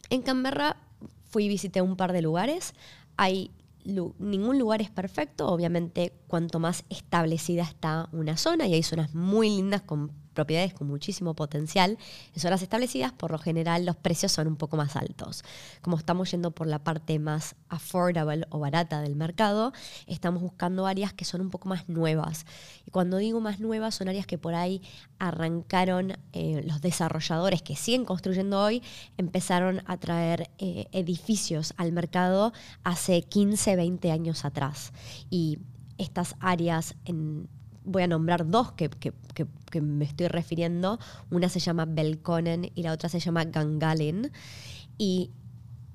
en 0.10 0.22
Canberra 0.22 0.78
fui 1.26 1.46
y 1.46 1.48
visité 1.48 1.82
un 1.82 1.96
par 1.96 2.14
de 2.14 2.22
lugares. 2.22 2.74
Hay 3.18 3.52
ningún 3.86 4.60
lugar 4.60 4.82
es 4.82 4.92
perfecto, 4.92 5.48
obviamente 5.48 6.14
cuanto 6.28 6.60
más 6.60 6.84
establecida 6.90 7.64
está 7.64 8.10
una 8.12 8.38
zona, 8.38 8.68
y 8.68 8.74
hay 8.74 8.84
zonas 8.84 9.16
muy 9.16 9.50
lindas 9.50 9.82
con 9.82 10.12
propiedades 10.38 10.76
con 10.76 10.86
muchísimo 10.86 11.34
potencial 11.34 11.98
en 12.36 12.40
zonas 12.40 12.62
establecidas, 12.62 13.12
por 13.12 13.32
lo 13.32 13.40
general 13.40 13.88
los 13.88 13.96
precios 13.96 14.32
son 14.32 14.46
un 14.46 14.56
poco 14.56 14.78
más 14.78 14.96
altos. 14.96 15.44
Como 15.82 15.98
estamos 15.98 16.30
yendo 16.30 16.52
por 16.52 16.68
la 16.68 16.78
parte 16.78 17.18
más 17.18 17.56
affordable 17.70 18.46
o 18.52 18.60
barata 18.60 19.02
del 19.02 19.16
mercado, 19.16 19.74
estamos 20.06 20.44
buscando 20.44 20.86
áreas 20.86 21.12
que 21.12 21.26
son 21.26 21.42
un 21.42 21.50
poco 21.50 21.70
más 21.70 21.90
nuevas. 21.90 22.46
Y 22.86 22.92
cuando 22.92 23.18
digo 23.18 23.42
más 23.42 23.60
nuevas, 23.60 23.96
son 23.96 24.10
áreas 24.10 24.28
que 24.28 24.38
por 24.38 24.54
ahí 24.54 24.84
arrancaron 25.18 26.20
eh, 26.34 26.62
los 26.68 26.82
desarrolladores 26.82 27.64
que 27.64 27.76
siguen 27.76 28.06
construyendo 28.06 28.62
hoy, 28.62 28.84
empezaron 29.18 29.82
a 29.88 29.98
traer 29.98 30.52
eh, 30.60 30.86
edificios 30.92 31.74
al 31.78 31.94
mercado 31.94 32.54
hace 32.84 33.24
15, 33.24 33.76
20 33.76 34.12
años 34.12 34.46
atrás. 34.46 34.94
Y 35.32 35.58
estas 35.98 36.36
áreas 36.40 36.94
en 37.06 37.50
voy 37.88 38.04
a 38.04 38.08
nombrar 38.08 38.48
dos 38.48 38.74
que, 38.74 38.90
me 39.82 40.06
estoy 40.06 40.28
refiriendo. 40.28 41.00
Una 41.32 41.50
se 41.50 41.60
llama 41.60 41.86
Belconen 41.86 42.72
y 42.76 42.84
la 42.84 42.92
otra 42.94 43.10
se 43.10 43.20
llama 43.20 43.46
Gangalin. 43.46 44.32
Y 44.98 45.32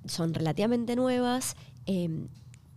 son 0.06 0.34
relativamente 0.34 0.96
nuevas. 0.96 1.56
Eh, 1.86 2.08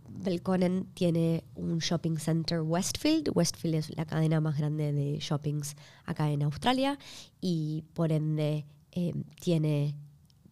Belconen 0.08 0.86
tiene 0.94 1.44
un 1.54 1.78
shopping 1.78 2.16
center 2.18 2.60
Westfield. 2.60 3.30
Westfield 3.34 3.74
es 3.76 3.96
la 3.96 4.04
cadena 4.04 4.40
más 4.40 4.58
grande 4.58 4.92
de 4.92 5.18
shoppings 5.18 5.76
acá 6.04 6.30
en 6.30 6.42
Australia 6.42 6.98
y 7.40 7.84
por 7.94 8.12
ende 8.12 8.66
em, 8.92 9.24
tiene 9.40 9.94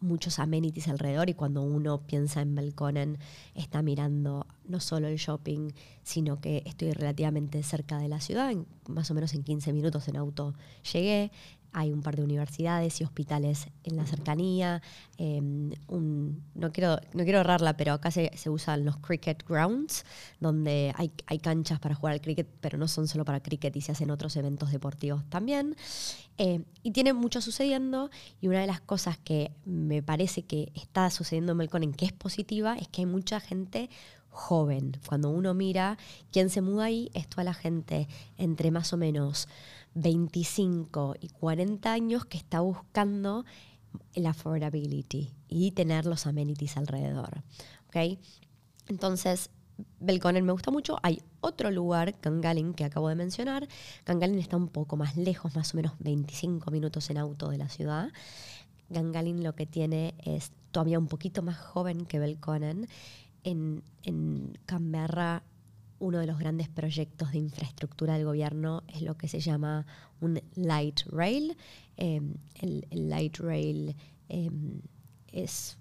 muchos 0.04 0.38
amenities 0.38 0.88
alrededor 0.88 1.28
y 1.30 1.34
cuando 1.34 1.62
uno 1.62 2.02
piensa 2.06 2.42
en 2.42 2.54
Belconen 2.54 3.18
está 3.54 3.82
mirando 3.82 4.46
no 4.68 4.80
solo 4.80 5.08
el 5.08 5.16
shopping, 5.16 5.70
sino 6.02 6.40
que 6.40 6.62
estoy 6.66 6.92
relativamente 6.92 7.62
cerca 7.62 7.98
de 7.98 8.08
la 8.08 8.20
ciudad, 8.20 8.54
más 8.88 9.10
o 9.10 9.14
menos 9.14 9.34
en 9.34 9.42
15 9.42 9.72
minutos 9.72 10.06
en 10.08 10.16
auto 10.16 10.54
llegué, 10.92 11.32
hay 11.74 11.92
un 11.92 12.02
par 12.02 12.16
de 12.16 12.22
universidades 12.22 13.00
y 13.00 13.04
hospitales 13.04 13.66
en 13.82 13.96
la 13.96 14.06
cercanía. 14.06 14.80
Em, 15.18 15.70
no, 16.54 16.72
quiero, 16.72 16.98
no 17.12 17.24
quiero 17.24 17.40
errarla, 17.40 17.76
pero 17.76 17.92
acá 17.92 18.10
se, 18.10 18.30
usan 18.48 18.84
los 18.84 18.96
cricket 18.98 19.46
grounds, 19.46 20.04
donde 20.40 20.92
hay, 20.96 21.10
hay, 21.26 21.38
canchas 21.40 21.80
para 21.80 21.96
jugar 21.96 22.14
al 22.14 22.20
cricket, 22.20 22.48
pero 22.60 22.78
no 22.78 22.86
son 22.86 23.08
solo 23.08 23.24
para 23.24 23.40
cricket 23.40 23.74
y 23.76 23.80
se 23.80 23.92
hacen 23.92 24.10
otros 24.10 24.36
eventos 24.36 24.70
deportivos 24.70 25.28
también. 25.28 25.76
Em, 26.38 26.64
y 26.82 26.92
tiene 26.92 27.12
mucho 27.12 27.40
sucediendo 27.40 28.10
y 28.40 28.48
una 28.48 28.60
de 28.60 28.66
las 28.66 28.80
cosas 28.80 29.18
que 29.18 29.52
me 29.64 30.02
parece 30.02 30.42
que 30.42 30.70
está 30.74 31.10
sucediendo 31.10 31.52
en 31.52 31.58
Melconen 31.58 31.92
que 31.92 32.06
es 32.06 32.12
positiva 32.12 32.76
es 32.76 32.88
que 32.88 33.02
hay 33.02 33.06
mucha 33.06 33.40
gente 33.40 33.90
joven. 34.30 34.98
Cuando 35.06 35.30
uno 35.30 35.54
mira 35.54 35.96
quién 36.32 36.50
se 36.50 36.60
muda 36.60 36.84
ahí, 36.84 37.10
es 37.14 37.28
toda 37.28 37.44
la 37.44 37.54
gente 37.54 38.08
entre 38.36 38.70
más 38.70 38.92
o 38.92 38.96
menos 38.96 39.48
25 39.94 41.16
y 41.20 41.28
40 41.28 41.92
años 41.92 42.24
que 42.24 42.36
está 42.36 42.60
buscando 42.60 43.44
el 44.12 44.26
affordability 44.26 45.32
y 45.48 45.70
tener 45.72 46.06
los 46.06 46.26
amenities 46.26 46.76
alrededor. 46.76 47.42
¿okay? 47.88 48.18
Entonces, 48.88 49.50
Belconen 50.00 50.44
me 50.44 50.52
gusta 50.52 50.70
mucho. 50.70 50.98
Hay 51.02 51.22
otro 51.40 51.70
lugar, 51.70 52.18
Kangalin, 52.20 52.74
que 52.74 52.84
acabo 52.84 53.08
de 53.08 53.14
mencionar. 53.14 53.68
Kangalin 54.04 54.38
está 54.38 54.56
un 54.56 54.68
poco 54.68 54.96
más 54.96 55.16
lejos, 55.16 55.54
más 55.56 55.74
o 55.74 55.76
menos 55.76 55.92
25 55.98 56.70
minutos 56.70 57.10
en 57.10 57.18
auto 57.18 57.48
de 57.50 57.58
la 57.58 57.68
ciudad. 57.68 58.10
Gangalin 58.88 59.42
lo 59.42 59.54
que 59.54 59.66
tiene 59.66 60.14
es 60.24 60.52
todavía 60.70 60.98
un 60.98 61.08
poquito 61.08 61.42
más 61.42 61.58
joven 61.58 62.04
que 62.04 62.18
Belconen. 62.18 62.88
En, 63.42 63.82
en 64.02 64.58
Canberra 64.64 65.42
uno 66.04 66.18
de 66.18 66.26
los 66.26 66.38
grandes 66.38 66.68
proyectos 66.68 67.32
de 67.32 67.38
infraestructura 67.38 68.14
del 68.14 68.26
gobierno 68.26 68.82
es 68.88 69.00
lo 69.00 69.16
que 69.16 69.26
se 69.26 69.40
llama 69.40 69.86
un 70.20 70.40
light 70.54 71.00
rail. 71.10 71.56
Em, 71.96 72.34
el, 72.60 72.86
light 72.90 73.38
rail 73.38 73.96
em, 74.28 74.80
es... 75.32 75.78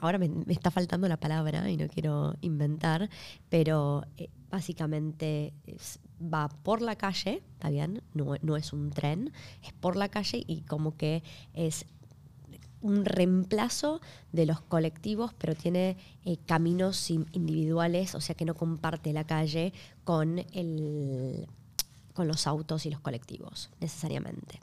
ahora 0.00 0.18
me, 0.18 0.30
está 0.48 0.70
faltando 0.70 1.08
la 1.08 1.18
palabra 1.18 1.68
y 1.68 1.76
no 1.76 1.88
quiero 1.88 2.36
inventar, 2.40 3.10
pero 3.48 4.04
eh, 4.16 4.30
básicamente 4.48 5.52
va 6.20 6.48
por 6.48 6.82
la 6.82 6.94
calle, 6.96 7.42
¿está 7.54 7.70
bien? 7.70 8.02
No, 8.14 8.34
no 8.42 8.56
es 8.56 8.72
un 8.72 8.90
tren, 8.90 9.32
es 9.62 9.72
por 9.72 9.96
la 9.96 10.08
calle 10.08 10.44
y 10.46 10.62
como 10.62 10.96
que 10.96 11.24
es 11.52 11.84
un 12.82 13.04
reemplazo 13.04 14.00
de 14.32 14.46
los 14.46 14.60
colectivos, 14.60 15.34
pero 15.34 15.54
tiene 15.54 15.96
eh, 16.24 16.38
caminos 16.46 17.10
individuales, 17.10 18.14
o 18.14 18.20
sea 18.20 18.34
que 18.34 18.44
no 18.44 18.54
comparte 18.54 19.12
la 19.12 19.24
calle 19.24 19.72
con, 20.04 20.38
el, 20.52 21.46
con 22.14 22.28
los 22.28 22.46
autos 22.46 22.86
y 22.86 22.90
los 22.90 23.00
colectivos, 23.00 23.70
necesariamente. 23.80 24.60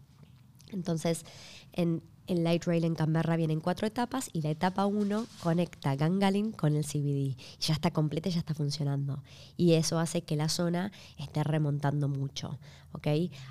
Entonces, 0.70 1.26
en 1.74 2.02
el 2.28 2.44
Light 2.44 2.66
Rail 2.66 2.84
en 2.84 2.96
Canberra 2.96 3.38
vienen 3.38 3.62
cuatro 3.62 3.88
etapas 3.88 4.30
y 4.34 4.42
la 4.42 4.50
etapa 4.50 4.86
1 4.86 5.26
conecta 5.42 5.96
Gangalin 5.96 6.52
con 6.52 6.76
el 6.76 6.84
CBD. 6.84 7.38
Ya 7.62 7.74
está 7.74 7.92
completa 7.92 8.30
ya 8.30 8.40
está 8.40 8.54
funcionando. 8.54 9.24
Y 9.56 9.74
eso 9.74 9.98
hace 9.98 10.24
que 10.24 10.36
la 10.36 10.50
zona 10.50 10.92
esté 11.18 11.44
remontando 11.44 12.10
mucho. 12.10 12.60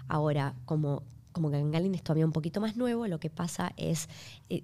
Ahora, 0.09 0.55
como 0.65 1.03
como 1.37 1.51
Gangalin 1.51 1.95
es 1.95 2.03
todavía 2.03 2.25
un 2.25 2.33
poquito 2.33 2.63
más 2.63 2.79
nuevo, 2.79 3.07
lo 3.07 3.21
que 3.21 3.29
pasa 3.29 3.75
es 3.77 4.09
eh, 4.49 4.63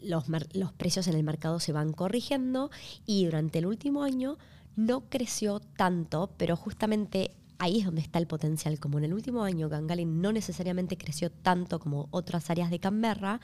los, 0.00 0.26
los 0.52 0.72
precios 0.72 1.08
en 1.08 1.16
el 1.16 1.24
mercado 1.24 1.58
se 1.58 1.72
van 1.72 1.92
corrigiendo 1.92 2.70
y 3.04 3.24
durante 3.24 3.58
el 3.58 3.66
último 3.66 4.04
año 4.04 4.38
no 4.76 5.00
creció 5.08 5.58
tanto, 5.58 6.30
pero 6.36 6.54
justamente 6.54 7.32
ahí 7.58 7.80
es 7.80 7.86
donde 7.86 8.00
está 8.00 8.20
el 8.20 8.28
potencial. 8.28 8.78
Como 8.78 8.98
en 8.98 9.06
el 9.06 9.12
último 9.12 9.42
año 9.42 9.68
Gangalin 9.68 10.22
no 10.22 10.30
necesariamente 10.30 10.96
creció 10.96 11.32
tanto 11.32 11.80
como 11.80 12.06
otras 12.12 12.48
áreas 12.48 12.70
de 12.70 12.78
Canberra, 12.78 13.40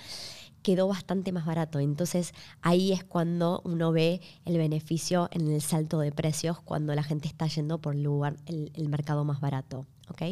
quedó 0.62 0.86
bastante 0.86 1.32
más 1.32 1.46
barato. 1.46 1.80
Entonces 1.80 2.34
ahí 2.62 2.92
es 2.92 3.02
cuando 3.02 3.62
uno 3.64 3.90
ve 3.90 4.20
el 4.44 4.58
beneficio 4.58 5.28
en 5.32 5.48
el 5.50 5.60
salto 5.60 5.98
de 5.98 6.12
precios 6.12 6.60
cuando 6.60 6.94
la 6.94 7.02
gente 7.02 7.26
está 7.26 7.48
yendo 7.48 7.78
por 7.78 7.96
lugar, 7.96 8.36
el, 8.46 8.70
el 8.74 8.88
mercado 8.88 9.24
más 9.24 9.40
barato. 9.40 9.86
¿ok? 10.08 10.22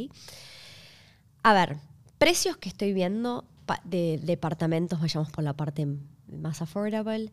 A 1.43 1.55
ver, 1.55 1.79
precios 2.23 2.57
que 2.57 2.69
estoy 2.69 2.93
viendo 2.93 3.45
de 3.83 4.21
departamentos, 4.23 5.01
vayamos 5.01 5.33
por 5.33 5.43
la 5.43 5.55
parte 5.55 5.89
más 6.29 6.63
affordable, 6.63 7.33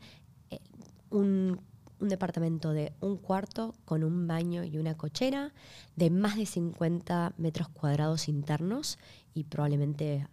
eh, 0.49 0.57
un, 1.11 1.61
departamento 1.99 2.71
de 2.71 2.91
un 2.99 3.17
cuarto 3.17 3.75
con 3.85 4.03
un 4.03 4.25
baño 4.25 4.63
y 4.63 4.79
una 4.79 4.97
cochera 4.97 5.53
de 5.95 6.09
más 6.09 6.37
de 6.37 6.47
50 6.47 7.33
metros 7.37 7.69
cuadrados 7.69 8.27
internos 8.27 8.97
y 9.35 9.43
probablemente 9.43 10.25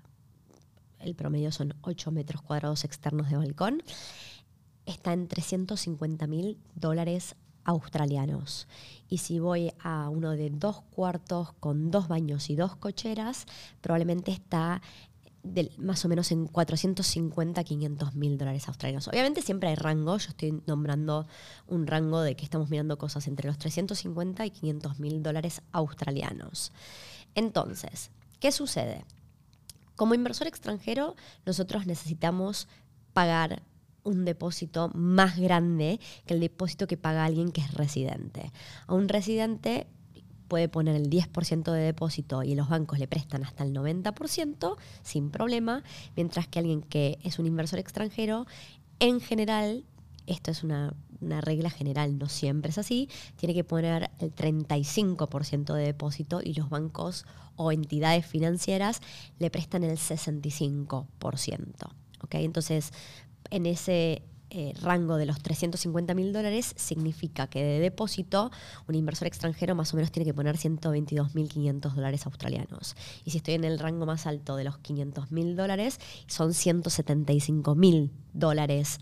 el 1.01 1.15
promedio 1.15 1.53
son 1.53 1.75
8 1.83 2.11
metros 2.11 2.41
cuadrados 2.41 2.85
externos 2.85 3.29
de 3.29 3.37
balcón, 3.37 3.83
está 4.87 5.13
en 5.13 5.29
350 5.29 6.27
mil 6.29 6.57
dólares 6.75 7.37
australianos. 7.67 8.67
Y 9.09 9.19
si 9.19 9.39
voy 9.39 9.73
a 9.81 10.09
uno 10.09 10.31
de 10.31 10.51
dos 10.51 10.83
cuartos 10.91 11.53
con 11.61 11.91
dos 11.91 12.09
baños 12.09 12.49
y 12.49 12.57
dos 12.57 12.77
cocheras, 12.77 13.47
probablemente 13.83 14.31
está 14.31 14.81
más 15.79 16.05
o 16.05 16.09
menos 16.09 16.33
en 16.33 16.47
450 16.47 17.63
500 17.63 18.15
mil 18.15 18.39
dólares 18.39 18.69
australianos. 18.69 19.09
Obviamente 19.09 19.43
siempre 19.43 19.69
hay 19.69 19.77
rango, 19.77 20.19
yo 20.19 20.31
estoy 20.31 20.63
nombrando 20.67 21.27
un 21.67 21.87
rango 21.87 22.21
de 22.21 22.35
que 22.35 22.45
estamos 22.45 22.71
mirando 22.71 22.99
cosas 22.99 23.27
entre 23.29 23.47
los 23.47 23.59
350 23.59 24.45
y 24.47 24.51
500 24.51 24.99
mil 24.99 25.23
dólares 25.23 25.63
australianos. 25.73 26.73
Entonces, 27.35 28.11
¿qué 28.41 28.51
sucede? 28.51 29.05
Como 29.95 30.15
inversor 30.15 30.47
extranjero, 30.47 31.15
nosotros 31.45 31.87
necesitamos 31.87 32.69
pagar 33.13 33.63
un 34.07 34.25
depósito 34.25 34.91
más 34.95 35.37
grande 35.39 36.01
que 36.25 36.35
el 36.35 36.41
depósito 36.41 36.87
que 36.87 36.97
paga 36.97 37.25
alguien 37.25 37.53
que 37.53 37.61
es 37.61 37.75
residente. 37.75 38.53
A 38.87 38.95
un 38.95 39.09
residente 39.09 39.87
puede 40.49 40.69
poner 40.69 40.95
el 40.95 41.11
10% 41.11 41.73
de 41.73 41.81
depósito 41.81 42.43
y 42.43 42.55
los 42.55 42.69
bancos 42.69 42.99
le 42.99 43.09
prestan 43.09 43.45
hasta 43.45 43.65
el 43.65 43.75
90% 43.75 44.77
sin 45.03 45.31
problema, 45.31 45.83
mientras 46.15 46.47
que 46.47 46.61
alguien 46.61 46.83
que 46.83 47.19
es 47.25 47.39
un 47.39 47.47
inversor 47.47 47.79
extranjero, 47.81 48.47
en 49.01 49.21
general, 49.21 49.85
esto 50.27 50.51
es 50.51 50.63
una 50.63 50.95
regla 51.41 51.71
general, 51.71 52.19
no 52.19 52.29
siempre 52.29 52.71
es 52.71 52.79
así, 52.79 53.09
tiene 53.37 53.55
que 53.55 53.65
poner 53.65 54.11
el 54.21 54.35
35% 54.35 55.75
de 55.75 55.83
depósito 55.83 56.41
y 56.43 56.55
los 56.55 56.71
bancos 56.71 57.27
o 57.57 57.73
entidades 57.73 58.25
financieras 58.25 59.01
le 59.39 59.51
prestan 59.51 59.83
el 59.83 59.97
65%. 59.97 61.07
¿ok? 62.23 62.35
Entonces, 62.35 62.93
en 63.51 63.67
ese 63.67 64.23
eh, 64.49 64.73
rango 64.81 65.17
de 65.17 65.27
los 65.27 65.43
350 65.43 66.15
mil 66.15 66.33
dólares 66.33 66.73
significa 66.77 67.49
que 67.49 67.65
de 67.65 67.81
depósito 67.81 68.53
un 68.87 68.95
inversor 68.95 69.27
extranjero 69.27 69.75
más 69.75 69.93
o 69.93 69.97
menos 69.97 70.13
tiene 70.13 70.25
que 70.25 70.35
poner 70.35 70.57
122 70.57 71.35
mil 71.35 71.49
500 71.49 71.97
dólares 71.97 72.27
australianos. 72.27 72.95
Y 73.25 73.33
si 73.33 73.39
estoy 73.39 73.55
en 73.55 73.65
el 73.65 73.79
rango 73.79 74.07
más 74.07 74.27
alto 74.27 74.55
de 74.57 74.65
los 74.65 74.79
500 74.79 75.33
mil 75.33 75.57
dólares, 75.57 75.99
son 76.29 76.55
175 76.55 77.75
mil 77.75 78.13
dólares 78.33 79.01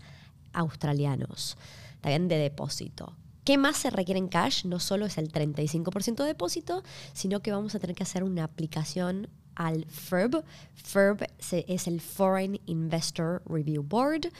australianos. 0.51 1.57
También 2.01 2.27
de 2.27 2.37
depósito. 2.37 3.15
¿Qué 3.43 3.59
más 3.59 3.77
se 3.77 3.91
requiere 3.91 4.17
en 4.17 4.27
cash? 4.27 4.65
No 4.65 4.79
solo 4.79 5.05
es 5.05 5.19
el 5.19 5.31
35% 5.31 6.15
de 6.15 6.25
depósito, 6.25 6.81
sino 7.13 7.41
que 7.41 7.51
vamos 7.51 7.75
a 7.75 7.79
tener 7.79 7.95
que 7.95 8.01
hacer 8.01 8.23
una 8.23 8.43
aplicación 8.43 9.29
al 9.55 9.85
FIRB. 9.85 10.43
FIRB 10.73 11.27
es 11.67 11.87
el 11.87 12.01
Foreign 12.01 12.59
Investor 12.65 13.41
Review 13.45 13.83
Board. 13.83 14.31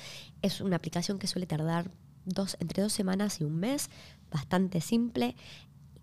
Es 0.42 0.62
una 0.62 0.76
aplicación 0.76 1.20
que 1.20 1.28
suele 1.28 1.48
tardar 1.48 1.92
dos, 2.26 2.58
entre 2.60 2.84
dos 2.84 2.94
semanas 2.94 3.40
y 3.42 3.44
un 3.44 3.58
mes, 3.58 3.90
bastante 4.32 4.82
simple. 4.82 5.36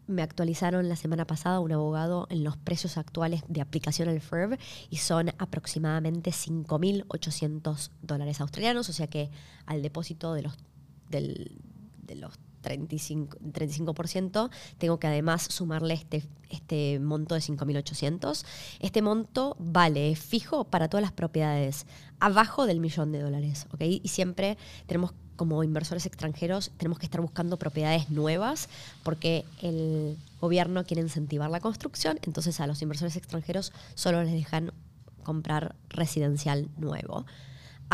Me 0.06 0.22
actualizaron 0.22 0.88
la 0.88 0.96
semana 0.96 1.26
pasada 1.26 1.60
un 1.60 1.72
abogado 1.72 2.26
en 2.30 2.42
los 2.42 2.56
precios 2.56 2.98
actuales 2.98 3.42
de 3.48 3.60
aplicación 3.60 4.08
al 4.08 4.20
FIRB 4.20 4.58
y 4.90 4.96
son 4.96 5.30
aproximadamente 5.38 6.30
5.800 6.30 7.90
dólares 8.02 8.40
australianos, 8.40 8.88
o 8.88 8.92
sea 8.92 9.06
que 9.06 9.30
al 9.66 9.80
depósito 9.82 10.34
de 10.34 10.42
los, 10.42 10.56
de 11.08 12.14
los 12.16 12.38
35%, 12.62 13.28
35%, 13.52 14.50
tengo 14.78 14.98
que 14.98 15.06
además 15.06 15.46
sumarle 15.50 15.94
este, 15.94 16.24
este 16.50 17.00
monto 17.00 17.34
de 17.34 17.40
5.800. 17.40 18.44
Este 18.80 19.02
monto 19.02 19.56
vale 19.58 20.14
fijo 20.16 20.64
para 20.64 20.88
todas 20.88 21.02
las 21.02 21.12
propiedades 21.12 21.86
abajo 22.20 22.66
del 22.66 22.80
millón 22.80 23.12
de 23.12 23.20
dólares. 23.20 23.66
Y 23.80 24.08
siempre 24.08 24.56
tenemos 24.86 25.12
como 25.36 25.64
inversores 25.64 26.06
extranjeros, 26.06 26.70
tenemos 26.76 26.98
que 26.98 27.06
estar 27.06 27.20
buscando 27.20 27.58
propiedades 27.58 28.10
nuevas 28.10 28.68
porque 29.02 29.44
el 29.60 30.16
gobierno 30.40 30.84
quiere 30.84 31.02
incentivar 31.02 31.50
la 31.50 31.60
construcción, 31.60 32.20
entonces 32.22 32.60
a 32.60 32.66
los 32.66 32.80
inversores 32.82 33.16
extranjeros 33.16 33.72
solo 33.94 34.22
les 34.22 34.32
dejan 34.32 34.72
comprar 35.22 35.74
residencial 35.88 36.68
nuevo. 36.76 37.24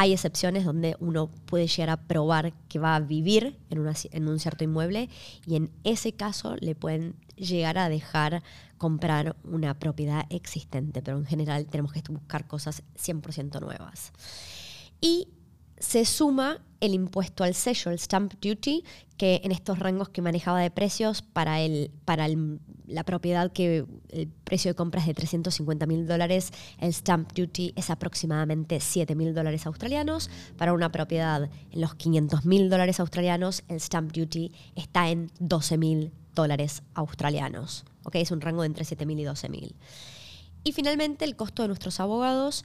Hay 0.01 0.13
excepciones 0.13 0.65
donde 0.65 0.97
uno 1.01 1.27
puede 1.27 1.67
llegar 1.67 1.91
a 1.91 1.97
probar 1.97 2.53
que 2.69 2.79
va 2.79 2.95
a 2.95 3.01
vivir 3.01 3.59
en, 3.69 4.29
un 4.29 4.39
cierto 4.39 4.63
inmueble 4.63 5.09
y 5.45 5.57
en 5.57 5.73
ese 5.83 6.13
caso 6.13 6.55
le 6.61 6.77
pueden 6.77 7.17
llegar 7.35 7.79
a 7.79 7.89
dejar 7.89 8.45
comprar 8.77 9.35
una 9.43 9.77
propiedad 9.77 10.25
existente, 10.31 11.03
pero 11.03 11.19
en 11.19 11.27
general 11.27 11.67
tenemos 11.67 11.93
que 11.93 12.01
buscar 12.11 12.47
cosas 12.47 12.85
100% 12.97 13.61
nuevas. 13.61 14.13
Y 15.01 15.27
se 15.89 16.05
suma 16.05 16.59
el 16.81 16.93
impuesto 16.93 17.45
al 17.45 17.55
sello, 17.55 17.91
el 17.91 17.99
stamp 17.99 18.35
duty, 18.43 18.85
que 19.17 19.41
en 19.43 19.53
estos 19.53 19.79
rangos 19.79 20.11
que 20.11 20.21
manejaba 20.21 20.61
de 20.61 20.71
precios 20.71 21.23
para, 21.23 21.63
el, 21.63 21.91
para 22.05 22.27
la 22.87 23.05
propiedad 23.05 23.51
que 23.51 23.87
el 24.11 24.29
precio 24.45 24.71
de 24.71 24.75
compra 24.75 25.01
es 25.01 25.07
de 25.07 25.15
350 25.15 25.87
mil 25.87 26.07
dólares, 26.07 26.53
el 26.79 26.93
stamp 26.93 27.33
duty 27.33 27.73
es 27.75 27.89
aproximadamente 27.89 28.81
7 28.81 29.15
mil 29.15 29.35
dólares 29.35 29.65
australianos. 29.65 30.29
Para 30.59 30.75
una 30.75 30.93
propiedad 30.93 31.49
en 31.71 31.81
los 31.81 31.95
500 31.95 32.45
mil 32.45 32.69
dólares 32.69 33.01
australianos, 33.01 33.65
el 33.69 33.81
stamp 33.81 34.13
duty 34.13 34.53
está 34.77 35.09
en 35.09 35.33
12 35.39 35.79
mil 35.79 36.13
dólares 36.35 36.83
australianos. 36.93 37.87
¿okay? 38.05 38.21
Es 38.21 38.31
un 38.31 38.43
rango 38.43 38.61
de 38.61 38.67
entre 38.67 38.85
7 38.85 39.07
mil 39.07 39.19
y 39.21 39.25
12 39.25 39.49
mil. 39.49 39.75
Y 40.65 40.73
finalmente 40.73 41.25
el 41.25 41.35
costo 41.35 41.63
de 41.63 41.69
nuestros 41.69 41.99
abogados 41.99 42.65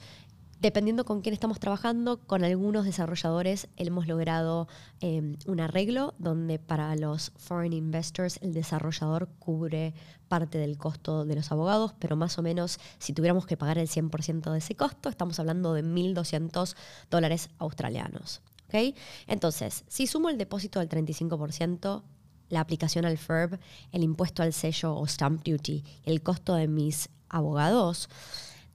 dependiendo 0.63 1.03
con 1.03 1.20
quién 1.20 1.34
estamos 1.34 1.60
trabajando, 1.60 2.22
con 2.25 2.46
algunos 2.46 2.86
desarrolladores 2.86 3.67
hemos 3.75 4.08
logrado 4.08 4.70
em, 5.01 5.36
un 5.46 5.60
arreglo 5.60 6.13
donde 6.20 6.58
para 6.58 6.96
los 6.96 7.34
foreign 7.36 7.74
investors 7.74 8.39
el 8.41 8.54
desarrollador 8.54 9.28
cubre 9.39 9.93
parte 10.30 10.58
del 10.58 10.78
costo 10.78 11.26
de 11.26 11.36
los 11.36 11.52
abogados, 11.52 11.93
pero 11.99 12.15
más 12.15 12.38
o 12.38 12.41
menos 12.41 12.80
si 12.97 13.12
tuviéramos 13.12 13.45
que 13.45 13.58
pagar 13.58 13.78
el 13.78 13.89
100% 13.89 14.54
de 14.54 14.58
ese 14.58 14.73
costo, 14.76 15.10
estamos 15.10 15.38
hablando 15.38 15.73
de 15.73 15.84
1.200 15.84 16.76
dólares 17.12 17.49
australianos. 17.58 18.41
¿okay? 18.67 18.95
Entonces, 19.28 19.84
si 19.89 20.08
sumo 20.08 20.30
el 20.30 20.38
depósito 20.38 20.80
del 20.80 20.88
35%, 20.88 22.04
la 22.47 22.62
aplicación 22.62 23.04
al 23.04 23.17
FERB, 23.17 23.60
el 23.91 24.04
impuesto 24.04 24.43
al 24.43 24.54
sello 24.54 24.95
o 24.95 25.06
stamp 25.08 25.43
duty, 25.43 25.84
el 26.06 26.23
costo 26.23 26.56
de 26.56 26.69
mis 26.69 27.10
abogados, 27.28 28.08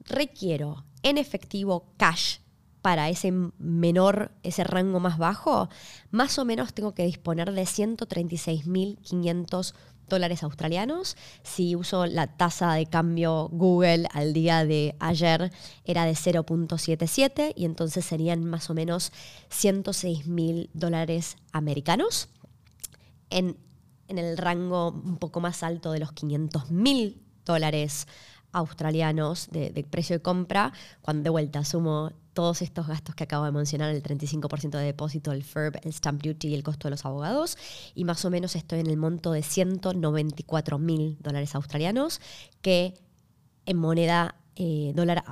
requiero 0.09 0.85
en 1.03 1.19
efectivo 1.19 1.93
cash 1.97 2.39
para 2.83 3.09
ese 3.09 3.33
menor, 3.59 4.33
ese 4.43 4.65
rango 4.65 4.99
más 5.01 5.17
bajo, 5.19 5.71
más 6.11 6.39
o 6.39 6.45
menos 6.45 6.75
tengo 6.75 6.93
que 6.95 7.05
disponer 7.05 7.53
de 7.53 7.63
136.500 7.63 9.75
dólares 10.09 10.43
australianos. 10.43 11.17
Si 11.43 11.77
uso 11.77 12.07
la 12.07 12.27
tasa 12.27 12.73
de 12.75 12.87
cambio 12.87 13.49
Google 13.53 14.09
al 14.13 14.33
día 14.33 14.65
de 14.65 14.97
ayer 15.01 15.53
era 15.85 16.05
de 16.05 16.13
0.77 16.13 17.53
y 17.55 17.65
entonces 17.65 18.05
serían 18.05 18.45
más 18.45 18.71
o 18.71 18.75
menos 18.75 19.13
106.000 19.51 20.71
dólares 20.73 21.37
americanos. 21.53 22.29
En, 23.31 23.59
en, 24.09 24.19
el 24.19 24.39
rango 24.39 24.91
un 24.91 25.19
poco 25.19 25.41
más 25.41 25.63
alto 25.63 25.93
de 25.93 25.99
los 25.99 26.15
500.000 26.15 27.17
dólares 27.45 28.07
australianos 28.53 29.49
de, 29.51 29.87
precio 29.89 30.17
de 30.17 30.23
compra, 30.23 30.73
cuando 31.03 31.25
de 31.25 31.31
vuelta 31.31 31.65
sumo 31.65 32.13
todos 32.33 32.63
estos 32.63 32.87
gastos 32.87 33.15
que 33.15 33.25
acabo 33.25 33.45
de 33.45 33.53
mencionar, 33.53 33.91
el 33.91 34.03
35% 34.03 34.71
de 34.71 34.85
depósito, 34.85 35.33
el 35.33 35.43
FERB, 35.43 35.81
el 35.83 35.93
stamp 35.93 36.23
duty 36.23 36.49
y 36.49 36.55
el 36.55 36.63
costo 36.63 36.89
de 36.89 36.93
los 36.93 37.05
abogados, 37.05 37.59
y 37.95 38.05
más 38.05 38.25
o 38.25 38.31
menos 38.31 38.55
estoy 38.57 38.81
en 38.81 38.87
el 38.87 38.97
monto 38.97 39.33
de 39.33 39.43
194 39.43 40.79
mil 40.79 41.19
dólares 41.21 41.55
australianos, 41.55 42.21
que 42.63 42.95
en 43.67 43.77
moneda 43.77 44.37
eh, 44.57 44.93
dólar 44.95 45.25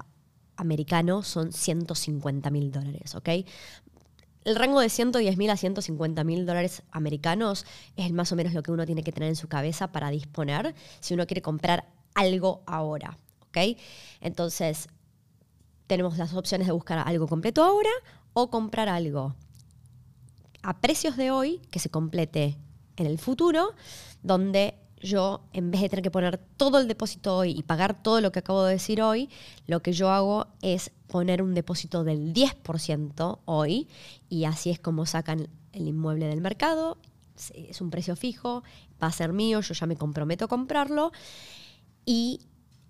americano 0.57 1.23
son 1.23 1.53
150 1.53 2.51
mil 2.51 2.73
dólares, 2.73 3.15
¿ok? 3.15 3.29
El 4.45 4.55
rango 4.55 4.81
de 4.81 4.89
110 4.89 5.37
mil 5.39 5.51
a 5.51 5.57
150 5.57 6.23
mil 6.23 6.47
dólares 6.47 6.83
americanos 6.93 7.67
es 7.97 8.13
más 8.13 8.31
o 8.31 8.37
menos 8.37 8.55
lo 8.55 8.63
que 8.63 8.71
uno 8.71 8.87
tiene 8.87 9.03
que 9.03 9.11
tener 9.11 9.29
en 9.29 9.37
su 9.37 9.49
cabeza 9.49 9.91
para 9.91 10.11
disponer 10.11 10.75
si 11.01 11.15
uno 11.15 11.27
quiere 11.27 11.43
comprar 11.43 11.96
algo 12.17 12.63
ahora. 12.67 13.19
¿ok? 13.49 13.79
Entonces, 14.21 14.89
tenemos 15.87 16.19
las 16.19 16.35
opciones 16.35 16.67
de 16.67 16.73
buscar 16.73 16.99
algo 16.99 17.29
completo 17.29 17.63
ahora 17.63 17.91
o 18.33 18.51
comprar 18.51 18.89
algo 18.89 19.35
a 20.63 20.81
precios 20.81 21.17
de 21.17 21.31
hoy 21.31 21.61
que 21.71 21.79
se 21.79 21.91
complete 21.91 22.57
en 22.97 23.07
el 23.07 23.19
futuro, 23.19 23.75
donde 24.23 24.75
yo, 25.01 25.43
en 25.53 25.71
vez 25.71 25.81
de 25.83 25.89
tener 25.89 26.03
que 26.03 26.11
poner 26.11 26.39
todo 26.57 26.81
el 26.81 26.89
depósito 26.89 27.37
hoy 27.37 27.53
y 27.57 27.63
pagar 27.63 28.03
todo 28.03 28.21
lo 28.21 28.33
que 28.33 28.41
acabo 28.41 28.65
de 28.65 28.73
decir 28.73 29.01
hoy, 29.01 29.29
lo 29.67 29.81
que 29.81 29.93
yo 29.93 30.11
hago 30.11 30.49
es 30.63 30.91
poner 31.07 31.43
un 31.43 31.55
depósito 31.55 32.03
del 32.03 32.33
10% 32.33 33.41
hoy 33.45 33.89
y 34.29 34.45
así 34.45 34.71
es 34.71 34.81
como 34.81 35.07
sacan 35.07 35.49
el 35.73 35.87
inmueble 35.87 36.27
del 36.27 36.41
mercado. 36.41 36.99
Es 37.55 37.81
un 37.81 37.91
precio 37.91 38.17
fijo, 38.17 38.65
va 39.01 39.09
a 39.09 39.13
ser 39.13 39.33
mío, 39.33 39.61
yo 39.61 39.75
ya 39.75 39.87
me 39.87 39.97
comprometo 39.97 40.47
a 40.47 40.49
comprarlo 40.49 41.13
y 42.07 42.41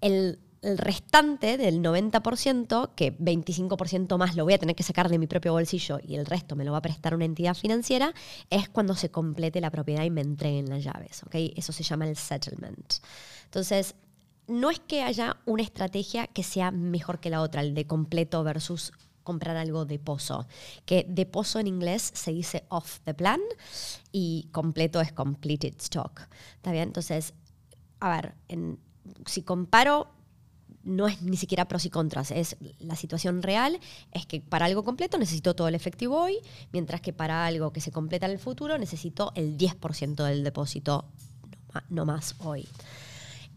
el, 0.00 0.38
restante 0.62 1.58
del 1.58 1.80
90%, 1.80 2.90
que 2.96 3.16
25% 3.18 4.18
más 4.18 4.34
lo 4.34 4.44
voy 4.44 4.54
a 4.54 4.58
tener 4.58 4.74
que 4.74 4.82
sacar 4.82 5.08
de 5.08 5.18
mi 5.18 5.28
propio 5.28 5.52
bolsillo 5.52 6.00
y 6.02 6.16
el 6.16 6.26
resto 6.26 6.56
me 6.56 6.64
lo 6.64 6.72
va 6.72 6.78
a 6.78 6.82
prestar 6.82 7.14
una 7.14 7.24
entidad 7.24 7.54
financiera, 7.54 8.12
es 8.50 8.68
cuando 8.68 8.96
se 8.96 9.10
complete 9.10 9.60
la 9.60 9.70
propiedad 9.70 10.02
y 10.02 10.10
me 10.10 10.22
entreguen 10.22 10.68
las 10.68 10.82
llaves. 10.82 11.22
¿okay? 11.24 11.52
Eso 11.56 11.72
se 11.72 11.84
llama 11.84 12.08
el 12.08 12.16
settlement. 12.16 12.94
Entonces, 13.44 13.94
no 14.48 14.70
es 14.70 14.80
que 14.80 15.02
haya 15.02 15.36
una 15.46 15.62
estrategia 15.62 16.26
que 16.26 16.42
sea 16.42 16.70
mejor 16.70 17.20
que 17.20 17.30
la 17.30 17.42
otra, 17.42 17.60
el 17.60 17.74
de 17.74 17.86
completo 17.86 18.42
versus 18.42 18.92
comprar 19.22 19.56
algo 19.56 19.84
de 19.84 19.98
pozo. 19.98 20.46
Que 20.84 21.04
de 21.08 21.26
pozo 21.26 21.58
en 21.58 21.66
inglés 21.66 22.12
se 22.14 22.32
dice 22.32 22.64
off 22.68 23.00
the 23.04 23.14
plan 23.14 23.40
y 24.10 24.48
completo 24.52 25.00
es 25.00 25.12
completed 25.12 25.74
stock. 25.78 26.22
¿Está 26.56 26.72
bien? 26.72 26.84
Entonces, 26.84 27.34
a 28.00 28.10
ver, 28.10 28.34
en, 28.48 28.78
si 29.26 29.42
comparo, 29.42 30.08
no 30.82 31.08
es 31.08 31.20
ni 31.20 31.36
siquiera 31.36 31.66
pros 31.66 31.84
y 31.84 31.90
contras, 31.90 32.30
es 32.30 32.56
la 32.78 32.94
situación 32.94 33.42
real, 33.42 33.78
es 34.12 34.24
que 34.24 34.40
para 34.40 34.66
algo 34.66 34.84
completo 34.84 35.18
necesito 35.18 35.54
todo 35.54 35.68
el 35.68 35.74
efectivo 35.74 36.20
hoy, 36.20 36.38
mientras 36.72 37.00
que 37.00 37.12
para 37.12 37.44
algo 37.44 37.72
que 37.72 37.80
se 37.80 37.90
completa 37.90 38.26
en 38.26 38.32
el 38.32 38.38
futuro 38.38 38.78
necesito 38.78 39.32
el 39.34 39.58
10% 39.58 40.24
del 40.24 40.44
depósito, 40.44 41.04
no 41.88 42.06
más 42.06 42.36
hoy. 42.38 42.68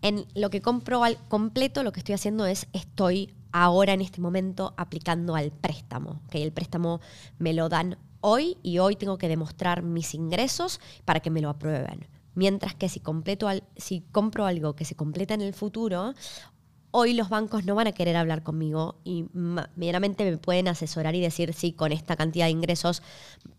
En 0.01 0.25
lo 0.33 0.49
que 0.49 0.62
compro 0.62 1.03
al 1.03 1.17
completo, 1.27 1.83
lo 1.83 1.91
que 1.91 1.99
estoy 1.99 2.15
haciendo 2.15 2.45
es, 2.45 2.67
estoy 2.73 3.33
ahora 3.51 3.93
en 3.93 4.01
este 4.01 4.21
momento 4.21 4.73
aplicando 4.77 5.35
al 5.35 5.51
préstamo. 5.51 6.21
que 6.29 6.41
El 6.41 6.51
préstamo 6.51 7.01
me 7.38 7.53
lo 7.53 7.69
dan 7.69 7.97
hoy 8.21 8.57
y 8.63 8.79
hoy 8.79 8.95
tengo 8.95 9.17
que 9.17 9.27
demostrar 9.27 9.83
mis 9.83 10.13
ingresos 10.13 10.79
para 11.05 11.19
que 11.19 11.29
me 11.29 11.41
lo 11.41 11.49
aprueben. 11.49 12.07
Mientras 12.39 12.73
que 12.73 12.88
si, 12.88 13.02
completo 13.02 13.49
si 13.75 13.99
compro 14.13 14.45
algo 14.45 14.73
que 14.73 14.86
se 14.86 14.95
completa 14.95 15.34
en 15.34 15.41
el 15.41 15.54
futuro, 15.54 16.13
hoy 16.91 17.13
los 17.13 17.28
bancos 17.28 17.65
no 17.65 17.75
van 17.75 17.88
a 17.88 17.91
querer 17.91 18.15
hablar 18.15 18.43
conmigo 18.43 18.95
y 19.04 19.25
meramente 19.75 20.23
me 20.23 20.38
pueden 20.38 20.69
asesorar 20.69 21.15
y 21.15 21.19
decir, 21.19 21.54
sí, 21.54 21.73
con 21.73 21.91
esta 21.91 22.15
cantidad 22.15 22.45
de 22.45 22.52
ingresos 22.52 23.04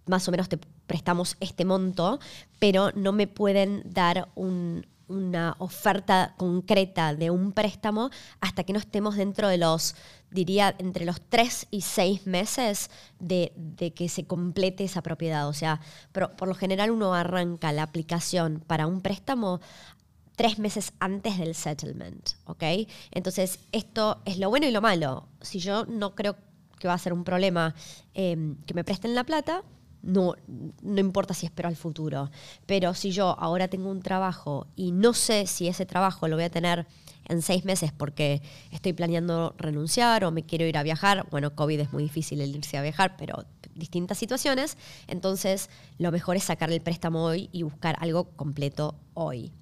más 0.06 0.26
o 0.28 0.30
menos 0.30 0.48
te 0.48 0.58
prestamos 0.86 1.36
este 1.40 1.66
monto, 1.66 2.20
pero 2.58 2.90
no 2.94 3.12
me 3.12 3.26
pueden 3.26 3.82
dar 3.84 4.30
una 5.10 5.56
oferta 5.58 6.34
concreta 6.38 7.14
de 7.14 7.30
un 7.30 7.52
préstamo 7.52 8.10
hasta 8.40 8.64
que 8.64 8.72
no 8.72 8.78
estemos 8.78 9.16
dentro 9.16 9.48
de 9.48 9.58
los, 9.58 9.96
diría, 10.30 10.74
entre 10.78 11.04
los 11.04 11.20
tres 11.20 11.66
y 11.70 11.82
seis 11.82 12.26
meses 12.26 12.90
de, 13.18 13.52
que 13.94 14.08
se 14.08 14.24
complete 14.24 14.84
esa 14.84 15.02
propiedad. 15.02 15.48
O 15.48 15.52
sea, 15.52 15.80
por 16.12 16.48
lo 16.48 16.54
general 16.54 16.90
uno 16.90 17.12
arranca 17.12 17.72
la 17.72 17.82
aplicación 17.82 18.62
para 18.66 18.86
un 18.86 19.00
préstamo 19.00 19.60
tres 20.36 20.58
meses 20.58 20.94
antes 21.00 21.36
del 21.36 21.54
settlement, 21.54 22.30
¿ok? 22.46 22.62
Entonces, 23.10 23.58
esto 23.72 24.22
es 24.24 24.38
lo 24.38 24.48
bueno 24.48 24.66
y 24.66 24.70
lo 24.70 24.80
malo. 24.80 25.28
Si 25.42 25.58
yo 25.58 25.84
no 25.84 26.14
creo 26.14 26.34
que 26.78 26.88
va 26.88 26.94
a 26.94 26.98
ser 26.98 27.12
un 27.12 27.24
problema 27.24 27.74
em, 28.14 28.56
que 28.64 28.72
me 28.72 28.82
presten 28.82 29.14
la 29.14 29.24
plata, 29.24 29.62
no, 30.02 30.34
no 30.82 31.00
importa 31.00 31.34
si 31.34 31.46
espero 31.46 31.68
al 31.68 31.76
futuro. 31.76 32.30
Pero 32.66 32.94
si 32.94 33.10
yo 33.10 33.38
ahora 33.38 33.68
tengo 33.68 33.90
un 33.90 34.02
trabajo 34.02 34.66
y 34.76 34.92
no 34.92 35.12
sé 35.12 35.46
si 35.46 35.68
ese 35.68 35.86
trabajo 35.86 36.28
lo 36.28 36.36
voy 36.36 36.44
a 36.44 36.50
tener 36.50 36.86
en 37.28 37.42
seis 37.42 37.64
meses 37.64 37.92
porque 37.92 38.42
estoy 38.72 38.92
planeando 38.92 39.54
renunciar 39.56 40.24
o 40.24 40.32
me 40.32 40.44
quiero 40.44 40.66
ir 40.66 40.76
a 40.76 40.82
viajar, 40.82 41.26
bueno, 41.30 41.54
COVID 41.54 41.80
es 41.80 41.92
muy 41.92 42.02
difícil 42.02 42.40
el 42.40 42.56
irse 42.56 42.76
a 42.76 42.82
viajar, 42.82 43.16
pero 43.16 43.44
distintas 43.74 44.18
situaciones, 44.18 44.76
entonces 45.06 45.70
lo 45.98 46.10
mejor 46.10 46.36
es 46.36 46.44
sacar 46.44 46.72
el 46.72 46.80
préstamo 46.80 47.22
hoy 47.24 47.48
y 47.52 47.62
buscar 47.62 47.96
algo 48.00 48.30
completo 48.30 48.96
hoy. 49.14 49.52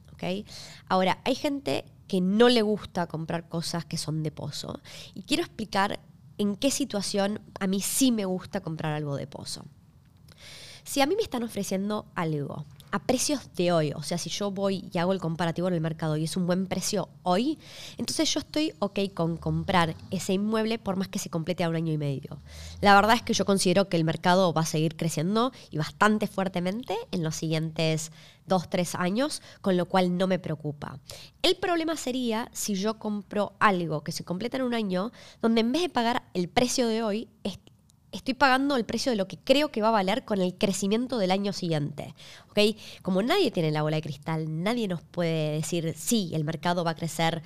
Ahora, 0.88 1.18
hay 1.24 1.35
gente 1.35 1.85
que 2.07 2.20
no 2.20 2.48
le 2.48 2.62
gusta 2.62 3.07
comprar 3.07 3.48
cosas 3.48 3.85
que 3.85 3.96
son 3.96 4.22
de 4.22 4.31
pozo. 4.31 4.81
Y 5.14 5.22
quiero 5.22 5.42
explicar 5.42 6.01
en 6.38 6.57
qué 6.57 6.70
situación 6.70 7.40
a 7.61 7.66
mí 7.66 7.81
sí 7.81 8.12
me 8.12 8.24
gusta 8.24 8.61
comprar 8.61 8.94
algo 8.94 9.16
de 9.16 9.27
pozo. 9.27 9.64
Si 10.88 11.03
a 11.03 11.07
mí 11.07 11.16
me 11.16 11.22
están 11.22 11.42
ofreciendo 11.42 12.07
algo 12.14 12.64
a 12.92 12.98
precios 13.01 13.55
de 13.55 13.72
hoy, 13.72 13.92
o 13.94 14.03
sea, 14.03 14.16
si 14.16 14.31
yo 14.31 14.51
voy 14.51 14.88
y 14.90 14.96
hago 14.96 15.12
el 15.12 15.20
comparativo 15.20 15.68
en 15.68 15.74
el 15.74 15.83
mercado 15.83 16.16
y 16.16 16.24
es 16.24 16.35
un 16.35 16.46
buen 16.46 16.66
precio 16.66 17.11
hoy, 17.24 17.59
entonces 17.98 18.33
yo 18.33 18.40
estoy 18.40 18.72
ok 18.79 19.01
con 19.12 19.37
comprar 19.37 19.94
ese 20.11 20.33
inmueble 20.33 20.79
por 20.79 20.96
más 20.96 21.09
que 21.09 21.18
se 21.18 21.29
complete 21.29 21.62
a 21.62 21.68
un 21.68 21.77
año 21.77 21.92
y 21.92 21.98
medio. 21.98 22.40
La 22.81 22.94
verdad 22.94 23.16
es 23.16 23.20
que 23.22 23.35
yo 23.35 23.44
considero 23.44 23.90
que 23.90 23.98
el 23.98 24.05
mercado 24.05 24.55
va 24.55 24.62
a 24.62 24.64
seguir 24.64 24.96
creciendo 24.96 25.53
y 25.70 25.77
bastante 25.77 26.27
fuertemente 26.27 26.96
en 27.11 27.22
los 27.22 27.37
siguientes 27.37 28.11
dos, 28.46 28.70
tres 28.70 28.94
años, 28.94 29.42
con 29.61 29.77
lo 29.77 29.85
cual 29.85 30.16
no 30.16 30.27
me 30.27 30.38
preocupa. 30.38 31.01
El 31.42 31.57
problema 31.57 31.96
sería 31.96 32.48
si 32.55 32.77
yo 32.77 32.98
compro 32.98 33.53
algo 33.59 34.03
que 34.03 34.12
se 34.12 34.24
completa 34.24 34.57
en 34.57 34.62
un 34.62 34.72
año, 34.72 35.12
donde 35.42 35.61
en 35.61 35.70
vez 35.70 35.83
de 35.83 35.90
pagar 35.90 36.22
el 36.33 36.48
precio 36.48 36.88
de 36.88 37.03
hoy, 37.03 37.29
estoy 38.12 38.35
pagando 38.35 38.77
el 38.77 38.85
precio 38.85 39.11
de 39.11 39.16
lo 39.16 39.29
que 39.29 39.38
creo 39.38 39.71
que 39.71 39.83
va 39.83 39.88
a 39.88 39.92
valer 39.92 40.25
con 40.25 40.40
el 40.40 40.55
crecimiento 40.55 41.18
del 41.18 41.31
año 41.31 41.53
siguiente. 41.53 42.14
¿okay? 42.51 42.77
Como 43.03 43.23
nadie 43.23 43.51
tiene 43.51 43.71
la 43.71 43.83
bola 43.83 43.97
de 43.97 44.03
cristal, 44.03 44.62
nadie 44.62 44.88
nos 44.88 45.03
puede 45.03 45.53
decir, 45.53 45.94
sí, 45.97 46.31
el 46.35 46.44
mercado 46.44 46.85
va 46.85 46.92
a 46.92 46.97
crecer 46.97 47.42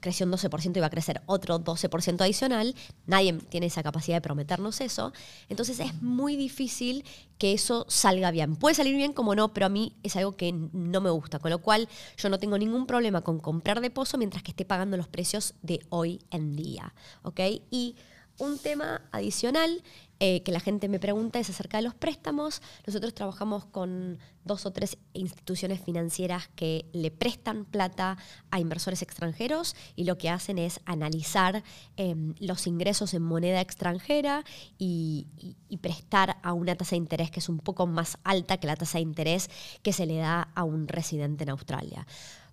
creció 0.00 0.26
un 0.26 0.32
12% 0.32 0.76
y 0.76 0.80
va 0.80 0.86
a 0.86 0.90
crecer 0.90 1.22
otro 1.26 1.62
12% 1.62 2.20
adicional, 2.22 2.74
nadie 3.06 3.34
tiene 3.34 3.66
esa 3.66 3.82
capacidad 3.82 4.16
de 4.16 4.20
prometernos 4.22 4.80
eso, 4.80 5.12
entonces 5.48 5.80
es 5.80 6.00
muy 6.02 6.36
difícil 6.36 7.04
que 7.38 7.52
eso 7.52 7.84
salga 7.88 8.30
bien. 8.30 8.56
Puede 8.56 8.74
salir 8.74 8.96
bien 8.96 9.12
como 9.12 9.34
no, 9.34 9.52
pero 9.52 9.66
a 9.66 9.68
mí 9.68 9.94
es 10.02 10.16
algo 10.16 10.36
que 10.36 10.52
no 10.52 11.00
me 11.00 11.10
gusta, 11.10 11.38
con 11.38 11.50
lo 11.50 11.60
cual 11.60 11.88
yo 12.16 12.28
no 12.28 12.38
tengo 12.38 12.58
ningún 12.58 12.86
problema 12.86 13.22
con 13.22 13.40
comprar 13.40 13.80
de 13.80 13.90
pozo 13.90 14.18
mientras 14.18 14.42
que 14.42 14.52
esté 14.52 14.64
pagando 14.64 14.96
los 14.96 15.08
precios 15.08 15.54
de 15.62 15.80
hoy 15.90 16.20
en 16.30 16.56
día. 16.56 16.94
¿ok? 17.22 17.40
Y 17.70 17.96
un 18.38 18.58
tema 18.58 19.02
adicional 19.12 19.82
eh, 20.20 20.42
que 20.42 20.52
la 20.52 20.60
gente 20.60 20.88
me 20.88 21.00
pregunta 21.00 21.40
es 21.40 21.50
acerca 21.50 21.78
de 21.78 21.82
los 21.82 21.94
préstamos. 21.94 22.62
Nosotros 22.86 23.14
trabajamos 23.14 23.64
con 23.66 24.18
dos 24.44 24.64
o 24.64 24.72
tres 24.72 24.96
instituciones 25.12 25.80
financieras 25.80 26.48
que 26.54 26.86
le 26.92 27.10
prestan 27.10 27.64
plata 27.64 28.16
a 28.50 28.60
inversores 28.60 29.02
extranjeros 29.02 29.74
y 29.96 30.04
lo 30.04 30.16
que 30.16 30.30
hacen 30.30 30.58
es 30.58 30.80
analizar 30.84 31.64
em, 31.96 32.34
los 32.38 32.66
ingresos 32.66 33.12
en 33.12 33.22
moneda 33.22 33.60
extranjera 33.60 34.44
y, 34.78 35.26
y 35.68 35.78
prestar 35.78 36.38
a 36.42 36.52
una 36.52 36.76
tasa 36.76 36.92
de 36.92 36.98
interés 36.98 37.30
que 37.30 37.40
es 37.40 37.48
un 37.48 37.58
poco 37.58 37.86
más 37.86 38.16
alta 38.22 38.56
que 38.56 38.68
la 38.68 38.76
tasa 38.76 38.98
de 38.98 39.02
interés 39.02 39.50
que 39.82 39.92
se 39.92 40.06
le 40.06 40.18
da 40.18 40.48
a 40.54 40.62
un 40.64 40.86
residente 40.86 41.42
en 41.42 41.50
Australia. 41.50 42.06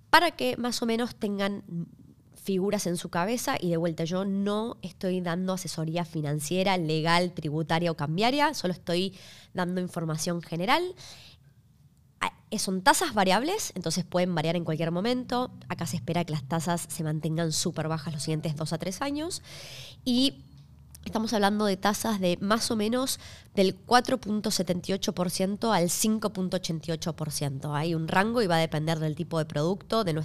Para 0.10 0.32
que 0.32 0.58
más 0.58 0.82
o 0.82 0.86
menos 0.86 1.15
tengan 1.15 1.63
figuras 2.42 2.88
en 2.88 2.98
su 2.98 3.10
cabeza 3.10 3.56
y 3.60 3.70
de 3.70 3.78
vuelta 3.78 4.04
yo 4.04 4.26
no 4.26 4.78
estoy 4.82 5.22
dando 5.22 5.54
asesoría 5.54 6.06
financiera, 6.06 6.78
legal, 6.78 7.34
tributaria 7.34 7.92
o 7.92 7.96
cambiaria, 7.96 8.54
solo 8.54 8.74
estoy 8.74 9.14
dando 9.54 9.80
información 9.80 10.42
general. 10.42 10.96
Ah, 12.20 12.34
son 12.58 12.82
tasas 12.82 13.14
variables, 13.14 13.72
entonces 13.76 14.06
pueden 14.06 14.34
variar 14.34 14.56
en 14.56 14.66
cualquier 14.66 14.92
momento. 14.92 15.52
Acá 15.70 15.86
se 15.86 15.98
espera 15.98 16.26
que 16.26 16.34
las 16.34 16.44
tasas 16.44 16.86
se 16.90 17.04
mantengan 17.04 17.52
súper 17.52 17.88
bajas 17.88 18.14
los 18.14 18.24
siguientes 18.24 18.56
dos 18.56 18.74
a 18.74 18.80
tres 18.80 19.02
años. 19.02 19.44
Y 20.04 20.44
Estamos 21.06 21.34
hablando 21.34 21.66
de 21.66 21.78
tasas 21.78 22.20
de 22.20 22.38
más 22.42 22.70
o 22.70 22.76
menos 22.76 23.20
del 23.56 23.76
4.78% 23.86 25.74
al 25.74 25.86
5.88%. 25.90 27.76
Hay 27.76 27.96
un 27.96 28.08
rango 28.08 28.42
y 28.42 28.48
va 28.48 28.58
a 28.58 28.60
depender 28.60 29.00
del 29.00 29.16
tipo 29.16 29.40
de 29.40 29.46
producto, 29.46 30.04
de, 30.04 30.22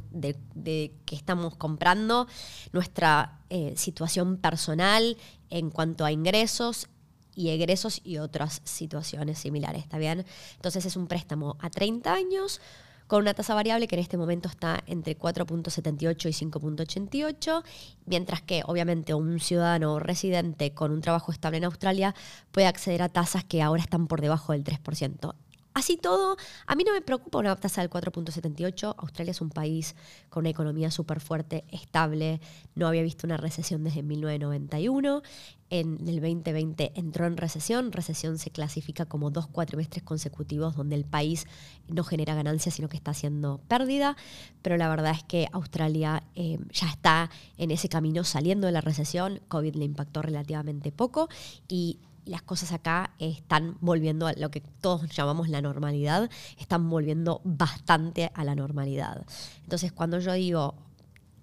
que 1.06 1.16
estamos 1.16 1.56
comprando, 1.56 2.28
nuestra 2.72 3.40
eh, 3.48 3.72
situación 3.76 4.36
personal 4.36 5.16
en 5.48 5.70
cuanto 5.70 6.04
a 6.04 6.12
ingresos 6.12 6.88
y 7.34 7.50
egresos 7.50 8.00
y 8.04 8.18
otras 8.18 8.60
situaciones 8.64 9.38
similares, 9.38 9.82
¿está 9.82 9.98
bien? 9.98 10.24
Entonces 10.56 10.84
es 10.84 10.96
un 10.96 11.06
préstamo 11.06 11.56
a 11.60 11.70
30 11.70 12.12
años 12.12 12.60
con 13.06 13.22
una 13.22 13.34
tasa 13.34 13.54
variable 13.54 13.88
que 13.88 13.96
en 13.96 14.02
este 14.02 14.16
momento 14.16 14.48
está 14.48 14.82
entre 14.86 15.16
4.78 15.16 16.28
y 16.28 16.50
5.88, 16.50 17.62
mientras 18.06 18.42
que 18.42 18.62
obviamente 18.66 19.14
un 19.14 19.40
ciudadano 19.40 19.98
residente 19.98 20.72
con 20.72 20.90
un 20.92 21.00
trabajo 21.00 21.32
estable 21.32 21.58
en 21.58 21.64
Australia 21.64 22.14
puede 22.50 22.66
acceder 22.66 23.02
a 23.02 23.08
tasas 23.08 23.44
que 23.44 23.62
ahora 23.62 23.82
están 23.82 24.06
por 24.06 24.20
debajo 24.20 24.52
del 24.52 24.64
3%. 24.64 25.34
Así 25.76 25.98
todo, 25.98 26.38
a 26.66 26.74
mí 26.74 26.84
no 26.84 26.94
me 26.94 27.02
preocupa 27.02 27.36
una 27.36 27.54
tasa 27.54 27.82
del 27.82 27.90
4.78. 27.90 28.94
Australia 28.96 29.32
es 29.32 29.42
un 29.42 29.50
país 29.50 29.94
con 30.30 30.40
una 30.40 30.48
economía 30.48 30.90
súper 30.90 31.20
fuerte, 31.20 31.64
estable. 31.70 32.40
No 32.74 32.88
había 32.88 33.02
visto 33.02 33.26
una 33.26 33.36
recesión 33.36 33.84
desde 33.84 34.02
1991. 34.02 35.22
En 35.68 35.98
el 36.08 36.22
2020 36.22 36.92
entró 36.94 37.26
en 37.26 37.36
recesión. 37.36 37.92
Recesión 37.92 38.38
se 38.38 38.50
clasifica 38.50 39.04
como 39.04 39.30
dos 39.30 39.48
cuatrimestres 39.48 40.02
consecutivos 40.02 40.76
donde 40.76 40.96
el 40.96 41.04
país 41.04 41.46
no 41.88 42.04
genera 42.04 42.34
ganancias, 42.34 42.76
sino 42.76 42.88
que 42.88 42.96
está 42.96 43.10
haciendo 43.10 43.60
pérdida. 43.68 44.16
Pero 44.62 44.78
la 44.78 44.88
verdad 44.88 45.12
es 45.12 45.24
que 45.24 45.46
Australia 45.52 46.22
eh, 46.36 46.58
ya 46.70 46.88
está 46.88 47.28
en 47.58 47.70
ese 47.70 47.90
camino 47.90 48.24
saliendo 48.24 48.66
de 48.66 48.72
la 48.72 48.80
recesión. 48.80 49.42
COVID 49.48 49.74
le 49.74 49.84
impactó 49.84 50.22
relativamente 50.22 50.90
poco 50.90 51.28
y 51.68 51.98
las 52.26 52.42
cosas 52.42 52.72
acá 52.72 53.14
están 53.18 53.78
volviendo 53.80 54.26
a 54.26 54.32
lo 54.34 54.50
que 54.50 54.60
todos 54.60 55.08
llamamos 55.10 55.48
la 55.48 55.62
normalidad, 55.62 56.28
están 56.58 56.88
volviendo 56.90 57.40
bastante 57.44 58.30
a 58.34 58.44
la 58.44 58.54
normalidad. 58.54 59.24
Entonces, 59.62 59.92
cuando 59.92 60.18
yo 60.18 60.32
digo, 60.32 60.74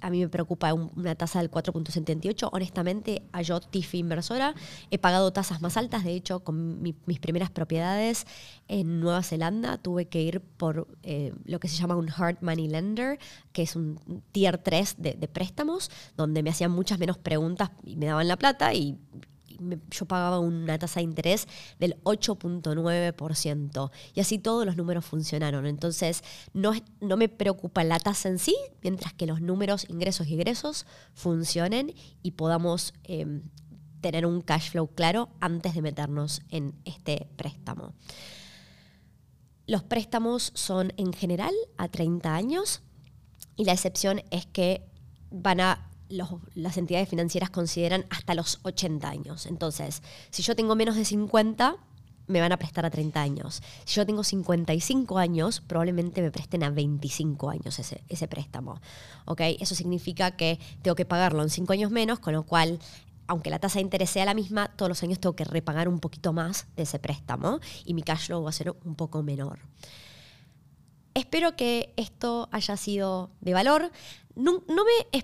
a 0.04 0.10
mí 0.10 0.20
me 0.20 0.28
preocupa 0.28 0.74
una 0.74 1.16
tasa 1.16 1.40
del 1.40 1.50
4.78. 1.50 2.50
Honestamente, 2.52 3.24
a 3.32 3.42
yo, 3.42 3.62
TIFI 3.62 4.00
inversora, 4.00 4.54
he 4.92 5.00
pagado 5.00 5.32
tasas 5.32 5.62
más 5.62 5.78
altas. 5.78 6.04
De 6.04 6.14
hecho, 6.14 6.42
con 6.42 6.82
mis 6.82 7.20
primeras 7.20 7.50
propiedades 7.50 8.28
en 8.68 9.00
Nueva 9.00 9.24
Zelanda 9.24 9.78
tuve 9.78 10.10
que 10.10 10.22
ir 10.22 10.42
por 10.42 10.90
eh, 11.04 11.34
lo 11.46 11.62
que 11.62 11.70
se 11.70 11.78
llama 11.78 11.96
un 11.96 12.10
hard 12.10 12.40
money 12.42 12.68
lender, 12.68 13.18
que 13.54 13.62
es 13.62 13.78
un 13.78 13.98
tier 14.34 14.58
3 14.58 14.96
de, 14.98 15.14
de 15.14 15.28
préstamos, 15.30 15.90
donde 16.18 16.44
me 16.44 16.50
hacían 16.50 16.72
muchas 16.72 17.00
menos 17.00 17.18
preguntas 17.18 17.72
y 17.86 17.96
me 17.96 18.08
daban 18.08 18.28
la 18.28 18.36
plata 18.36 18.74
y 18.74 18.98
yo 19.90 20.06
pagaba 20.06 20.40
una 20.40 20.78
tasa 20.78 21.00
de 21.00 21.06
interés 21.06 21.48
del 21.80 22.02
8.9%. 22.04 23.92
Y 24.14 24.20
así 24.20 24.40
todos 24.40 24.66
los 24.66 24.78
números 24.78 25.06
funcionaron. 25.06 25.66
Entonces, 25.66 26.24
no, 26.54 26.74
no 27.02 27.18
me 27.18 27.30
preocupa 27.30 27.84
la 27.84 28.00
tasa 28.00 28.30
en 28.30 28.40
sí, 28.40 28.56
mientras 28.82 29.14
que 29.14 29.28
los 29.28 29.42
números, 29.42 29.86
ingresos 29.90 30.28
y 30.28 30.36
egresos 30.36 30.86
funcionen 31.14 31.94
y 32.22 32.32
podamos 32.32 32.94
em, 33.04 33.44
tener 34.02 34.26
un 34.26 34.42
cash 34.42 34.72
flow 34.72 34.88
claro 34.88 35.30
antes 35.40 35.74
de 35.74 35.82
meternos 35.82 36.42
en 36.50 36.76
este 36.86 37.28
préstamo. 37.36 37.94
Los 39.66 39.84
préstamos 39.84 40.52
son 40.56 40.92
en 40.98 41.14
general 41.14 41.54
a 41.78 41.88
30 41.88 42.36
años 42.36 42.82
y 43.56 43.66
la 43.66 43.72
excepción 43.72 44.22
es 44.30 44.46
que 44.46 44.86
van 45.32 45.62
a 45.62 45.90
las 46.14 46.78
entidades 46.78 47.10
financieras 47.10 47.50
consideran 47.50 48.06
hasta 48.10 48.36
los 48.36 48.60
80 48.64 49.10
años. 49.10 49.46
Entonces, 49.46 50.02
si 50.30 50.44
yo 50.44 50.56
tengo 50.56 50.76
menos 50.76 50.96
de 50.96 51.06
50, 51.06 51.78
me 52.28 52.40
van 52.40 52.52
a 52.52 52.58
prestar 52.58 52.86
a 52.86 52.90
30 52.90 53.22
años. 53.22 53.62
Si 53.86 53.96
yo 53.96 54.06
tengo 54.06 54.24
55 54.24 55.18
años, 55.18 55.62
probablemente 55.62 56.22
me 56.22 56.32
presten 56.32 56.64
a 56.64 56.70
25 56.70 57.50
años 57.50 57.80
ese, 57.80 58.04
ese 58.10 58.28
préstamo. 58.28 58.80
¿ok? 59.26 59.42
Eso 59.60 59.76
significa 59.76 60.32
que 60.32 60.60
tengo 60.82 60.96
que 60.96 61.06
pagarlo 61.06 61.44
en 61.44 61.50
5 61.50 61.74
años 61.74 61.92
menos, 61.92 62.20
con 62.20 62.34
lo 62.34 62.44
cual 62.44 62.80
aunque 63.28 63.50
la 63.50 63.60
tasa 63.60 63.80
de 63.80 63.84
interés 63.84 64.10
sea 64.10 64.26
la 64.26 64.34
misma, 64.34 64.68
todos 64.76 64.90
los 64.90 65.04
años 65.04 65.20
tengo 65.20 65.36
que 65.36 65.46
repagar 65.46 65.88
un 65.88 66.00
poquito 66.00 66.34
más 66.34 66.68
de 66.76 66.84
ese 66.84 67.00
préstamo 67.00 67.60
y 67.86 67.94
mi 67.94 68.04
cash 68.04 68.28
flow 68.28 68.44
va 68.44 68.50
a 68.50 68.54
ser 68.54 68.76
un 68.84 68.96
poco 68.96 69.24
menor. 69.24 69.60
Espero 71.14 71.56
que 71.56 71.94
esto 71.96 72.50
haya 72.52 72.76
sido 72.76 73.30
de 73.40 73.54
valor. 73.54 73.92
No, 74.36 74.62
me, 74.68 75.24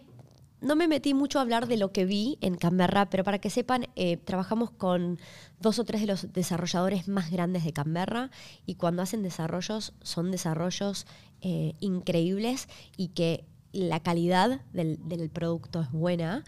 no 0.62 0.76
me 0.76 0.88
metí 0.88 1.14
mucho 1.14 1.40
a 1.40 1.42
hablar 1.42 1.68
de 1.68 1.78
lo 1.78 1.92
que 1.92 2.06
vi 2.06 2.38
en 2.42 2.56
Canberra, 2.56 3.10
pero 3.10 3.24
para 3.24 3.40
que 3.40 3.50
sepan, 3.50 3.88
eh, 3.96 4.18
trabajamos 4.18 4.72
con 4.72 5.20
dos 5.60 5.80
o 5.80 5.86
tres 5.86 6.02
de 6.02 6.08
los 6.08 6.34
desarrolladores 6.34 7.08
más 7.08 7.32
grandes 7.32 7.64
de 7.64 7.74
Canberra 7.74 8.30
y 8.66 8.76
cuando 8.76 9.02
hacen 9.02 9.24
desarrollos 9.24 9.94
son 10.02 10.32
desarrollos 10.32 11.06
eh, 11.42 11.74
increíbles 11.80 12.68
y 12.98 13.10
que 13.10 13.46
la 13.72 14.00
calidad 14.00 14.62
del, 14.74 15.30
producto 15.32 15.82
es 15.82 15.92
buena 15.92 16.44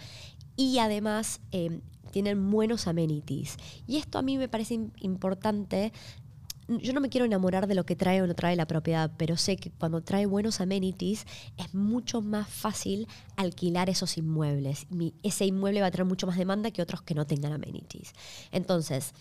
y 0.56 0.80
además 0.80 1.39
eh, 1.52 1.80
tienen 2.12 2.52
buenos 2.52 2.88
amenities. 2.88 3.58
Y 3.88 3.97
esto 3.97 4.17
a 4.17 4.21
mí 4.21 4.38
me 4.38 4.50
parece 4.50 4.80
importante 5.00 5.93
yo 6.79 6.93
no 6.93 7.01
me 7.01 7.10
quiero 7.10 7.25
enamorar 7.25 7.67
de 7.67 7.75
lo 7.75 7.86
que 7.86 7.95
trae 7.95 8.21
o 8.21 8.27
no 8.27 8.36
trae 8.36 8.55
la 8.55 8.67
propiedad, 8.67 9.12
pero 9.17 9.38
sé 9.38 9.57
que 9.57 9.71
cuando 9.71 10.01
trae 10.01 10.25
buenos 10.25 10.62
amenities 10.62 11.25
es 11.57 11.73
mucho 11.73 12.21
más 12.21 12.47
fácil 12.47 13.07
alquilar 13.36 13.89
esos 13.89 14.17
inmuebles. 14.17 14.88
ese 15.23 15.45
inmueble 15.45 15.81
va 15.81 15.88
a 15.88 15.91
traer 15.91 16.07
mucho 16.07 16.27
más 16.27 16.38
demanda 16.38 16.71
que 16.71 16.81
otros 16.81 17.01
que 17.01 17.15
no 17.15 17.25
tengan 17.25 17.53
amenities. 17.53 18.13
Entonces, 18.51 19.13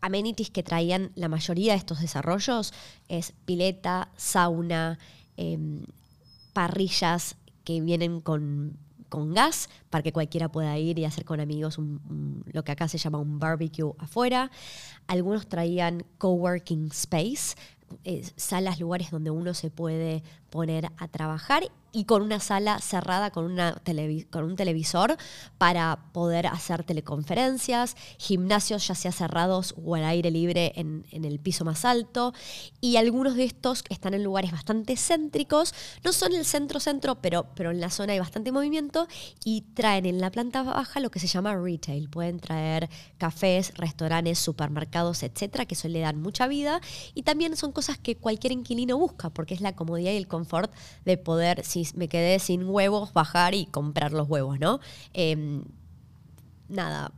amenities 0.00 0.50
que 0.50 0.62
traían 0.62 1.12
la 1.14 1.28
mayoría 1.28 1.72
de 1.72 1.78
estos 1.78 2.00
desarrollos 2.00 2.72
es 3.08 3.32
pileta, 3.44 4.10
sauna, 4.16 4.98
em, 5.36 5.84
parrillas 6.52 7.36
que 7.64 7.80
vienen 7.80 8.20
con 8.20 8.76
con 9.12 9.34
gas 9.34 9.68
para 9.90 10.02
que 10.02 10.10
cualquiera 10.10 10.48
pueda 10.48 10.78
ir 10.78 10.98
y 10.98 11.04
hacer 11.04 11.26
con 11.26 11.38
amigos 11.38 11.78
lo 12.46 12.64
que 12.64 12.72
acá 12.72 12.88
se 12.88 12.96
llama 12.96 13.18
un 13.18 13.38
barbecue 13.38 13.92
afuera. 13.98 14.50
Algunos 15.06 15.46
traían 15.46 16.06
coworking 16.16 16.86
space, 16.86 17.56
eh, 18.04 18.22
salas, 18.36 18.80
lugares 18.80 19.10
donde 19.10 19.30
uno 19.30 19.52
se 19.52 19.68
puede 19.68 20.22
poner 20.48 20.86
a 20.96 21.08
trabajar 21.08 21.62
y 21.92 22.04
con 22.04 22.22
una 22.22 22.40
sala 22.40 22.78
cerrada 22.80 23.30
con, 23.30 23.44
una 23.44 23.80
con 24.30 24.44
un 24.44 24.56
televisor 24.56 25.16
para 25.58 25.98
poder 26.12 26.46
hacer 26.46 26.84
teleconferencias, 26.84 27.96
gimnasios 28.18 28.88
ya 28.88 28.94
sea 28.94 29.12
cerrados 29.12 29.74
o 29.84 29.94
al 29.94 30.04
aire 30.04 30.30
libre 30.30 30.72
en, 30.76 31.04
el 31.12 31.38
piso 31.38 31.64
más 31.64 31.84
alto. 31.84 32.32
Y 32.80 32.96
algunos 32.96 33.36
de 33.36 33.44
estos 33.44 33.84
están 33.90 34.14
en 34.14 34.24
lugares 34.24 34.52
bastante 34.52 34.96
céntricos, 34.96 35.74
no 36.02 36.12
son 36.12 36.34
el 36.34 36.44
centro-centro, 36.44 37.16
pero, 37.16 37.46
pero 37.54 37.70
en 37.70 37.80
la 37.80 37.90
zona 37.90 38.14
hay 38.14 38.18
bastante 38.18 38.52
movimiento 38.52 39.06
y 39.44 39.62
traen 39.74 40.06
en 40.06 40.20
la 40.20 40.30
planta 40.30 40.62
baja 40.62 41.00
lo 41.00 41.10
que 41.10 41.20
se 41.20 41.26
llama 41.26 41.56
retail, 41.56 42.08
pueden 42.08 42.40
traer 42.40 42.88
cafés, 43.18 43.74
restaurantes, 43.76 44.38
supermercados, 44.38 45.22
etcétera, 45.22 45.66
que 45.66 45.74
eso 45.74 45.88
le 45.88 46.00
dan 46.00 46.20
mucha 46.20 46.48
vida. 46.48 46.80
Y 47.14 47.22
también 47.22 47.56
son 47.56 47.72
cosas 47.72 47.98
que 47.98 48.16
cualquier 48.16 48.52
inquilino 48.52 48.96
busca 48.96 49.30
porque 49.30 49.54
es 49.54 49.60
la 49.60 49.76
comodidad 49.76 50.12
y 50.12 50.16
el 50.16 50.28
confort 50.28 50.72
de 51.04 51.18
poder, 51.18 51.64
si 51.64 51.81
me 51.94 52.08
quedé 52.08 52.38
sin 52.38 52.68
huevos, 52.68 53.12
bajar 53.12 53.54
y 53.54 53.66
comprar 53.66 54.12
los 54.12 54.28
huevos, 54.28 54.58
¿no? 54.58 54.80
Em, 55.12 55.64
nada, 56.68 57.12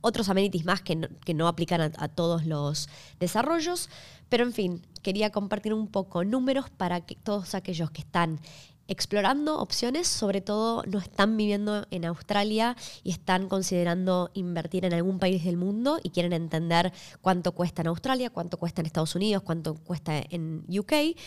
otros 0.00 0.28
amenities 0.28 0.64
más 0.64 0.82
que 0.82 0.94
no, 1.34 1.48
aplican 1.48 1.80
a, 1.80 2.08
todos 2.08 2.46
los 2.46 2.88
desarrollos, 3.18 3.90
pero 4.28 4.44
en 4.44 4.52
fin, 4.52 4.86
quería 5.02 5.30
compartir 5.30 5.74
un 5.74 5.88
poco 5.88 6.24
números 6.24 6.70
para 6.70 7.00
que 7.00 7.16
todos 7.16 7.54
aquellos 7.54 7.90
que 7.90 8.02
están 8.02 8.40
explorando 8.88 9.58
opciones, 9.58 10.06
sobre 10.06 10.40
todo 10.40 10.84
no 10.86 11.00
están 11.00 11.36
viviendo 11.36 11.86
en 11.90 12.04
Australia 12.04 12.76
y 13.02 13.10
están 13.10 13.48
considerando 13.48 14.30
invertir 14.34 14.84
en 14.84 14.94
algún 14.94 15.18
país 15.18 15.44
del 15.44 15.56
mundo 15.56 15.98
y 16.02 16.10
quieren 16.10 16.32
entender 16.32 16.92
cuánto 17.20 17.50
cuesta 17.52 17.82
en 17.82 17.88
Australia, 17.88 18.30
cuánto 18.30 18.58
cuesta 18.58 18.82
en 18.82 18.86
Estados 18.86 19.16
Unidos, 19.16 19.42
cuánto 19.42 19.74
cuesta 19.74 20.22
en 20.30 20.64
UK, 20.68 21.18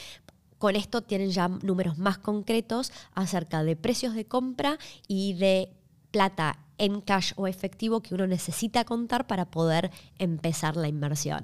con 0.60 0.76
esto 0.76 1.02
tienen 1.02 1.32
ya 1.32 1.48
números 1.48 1.98
más 1.98 2.19
concretos 2.19 2.91
acerca 3.15 3.63
de 3.63 3.76
precios 3.76 4.13
de 4.13 4.26
compra 4.26 4.78
y 5.08 5.34
de 5.34 5.72
plata 6.12 6.60
en 6.78 7.02
cash 7.02 7.34
o 7.36 7.48
efectivo 7.48 8.02
que 8.02 8.13
uno 8.13 8.28
necesita 8.28 8.86
contar 8.86 9.26
para 9.26 9.45
poder 9.45 9.91
empezar 10.17 10.78
la 10.78 10.88
inversión. 10.88 11.43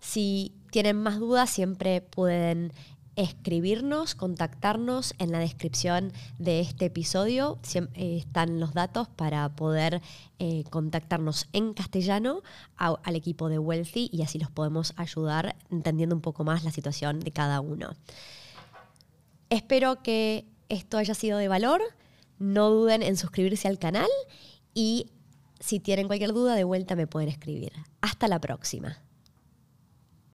Si 0.00 0.54
tienen 0.70 0.96
más 0.96 1.18
dudas, 1.18 1.50
siempre 1.50 2.00
pueden 2.00 2.72
escribirnos, 3.16 4.14
contactarnos. 4.14 5.14
En 5.18 5.32
la 5.32 5.38
descripción 5.38 6.12
de 6.38 6.60
este 6.60 6.86
episodio 6.86 7.58
eh, 7.74 8.18
están 8.18 8.60
los 8.60 8.74
datos 8.74 9.08
para 9.08 9.48
poder 9.56 10.02
eh, 10.38 10.64
contactarnos 10.70 11.48
en 11.52 11.74
castellano 11.74 12.42
al 12.76 13.16
equipo 13.16 13.48
de 13.48 13.58
Wealthy 13.58 14.10
y 14.12 14.22
así 14.22 14.38
los 14.38 14.50
podemos 14.50 14.92
ayudar 14.96 15.56
entendiendo 15.70 16.14
un 16.14 16.22
poco 16.22 16.44
más 16.44 16.62
la 16.62 16.70
situación 16.70 17.20
de 17.20 17.32
cada 17.32 17.60
uno. 17.60 17.90
Espero 19.50 20.02
que 20.02 20.46
esto 20.68 20.98
haya 20.98 21.14
sido 21.14 21.38
de 21.38 21.48
valor. 21.48 21.82
No 22.38 22.70
duden 22.70 23.02
en 23.02 23.16
suscribirse 23.16 23.66
al 23.66 23.78
canal 23.78 24.10
y 24.74 25.10
si 25.58 25.80
tienen 25.80 26.06
cualquier 26.06 26.32
duda 26.32 26.54
de 26.54 26.64
vuelta 26.64 26.96
me 26.96 27.06
pueden 27.06 27.30
escribir. 27.30 27.72
Hasta 28.02 28.28
la 28.28 28.40
próxima. 28.40 29.05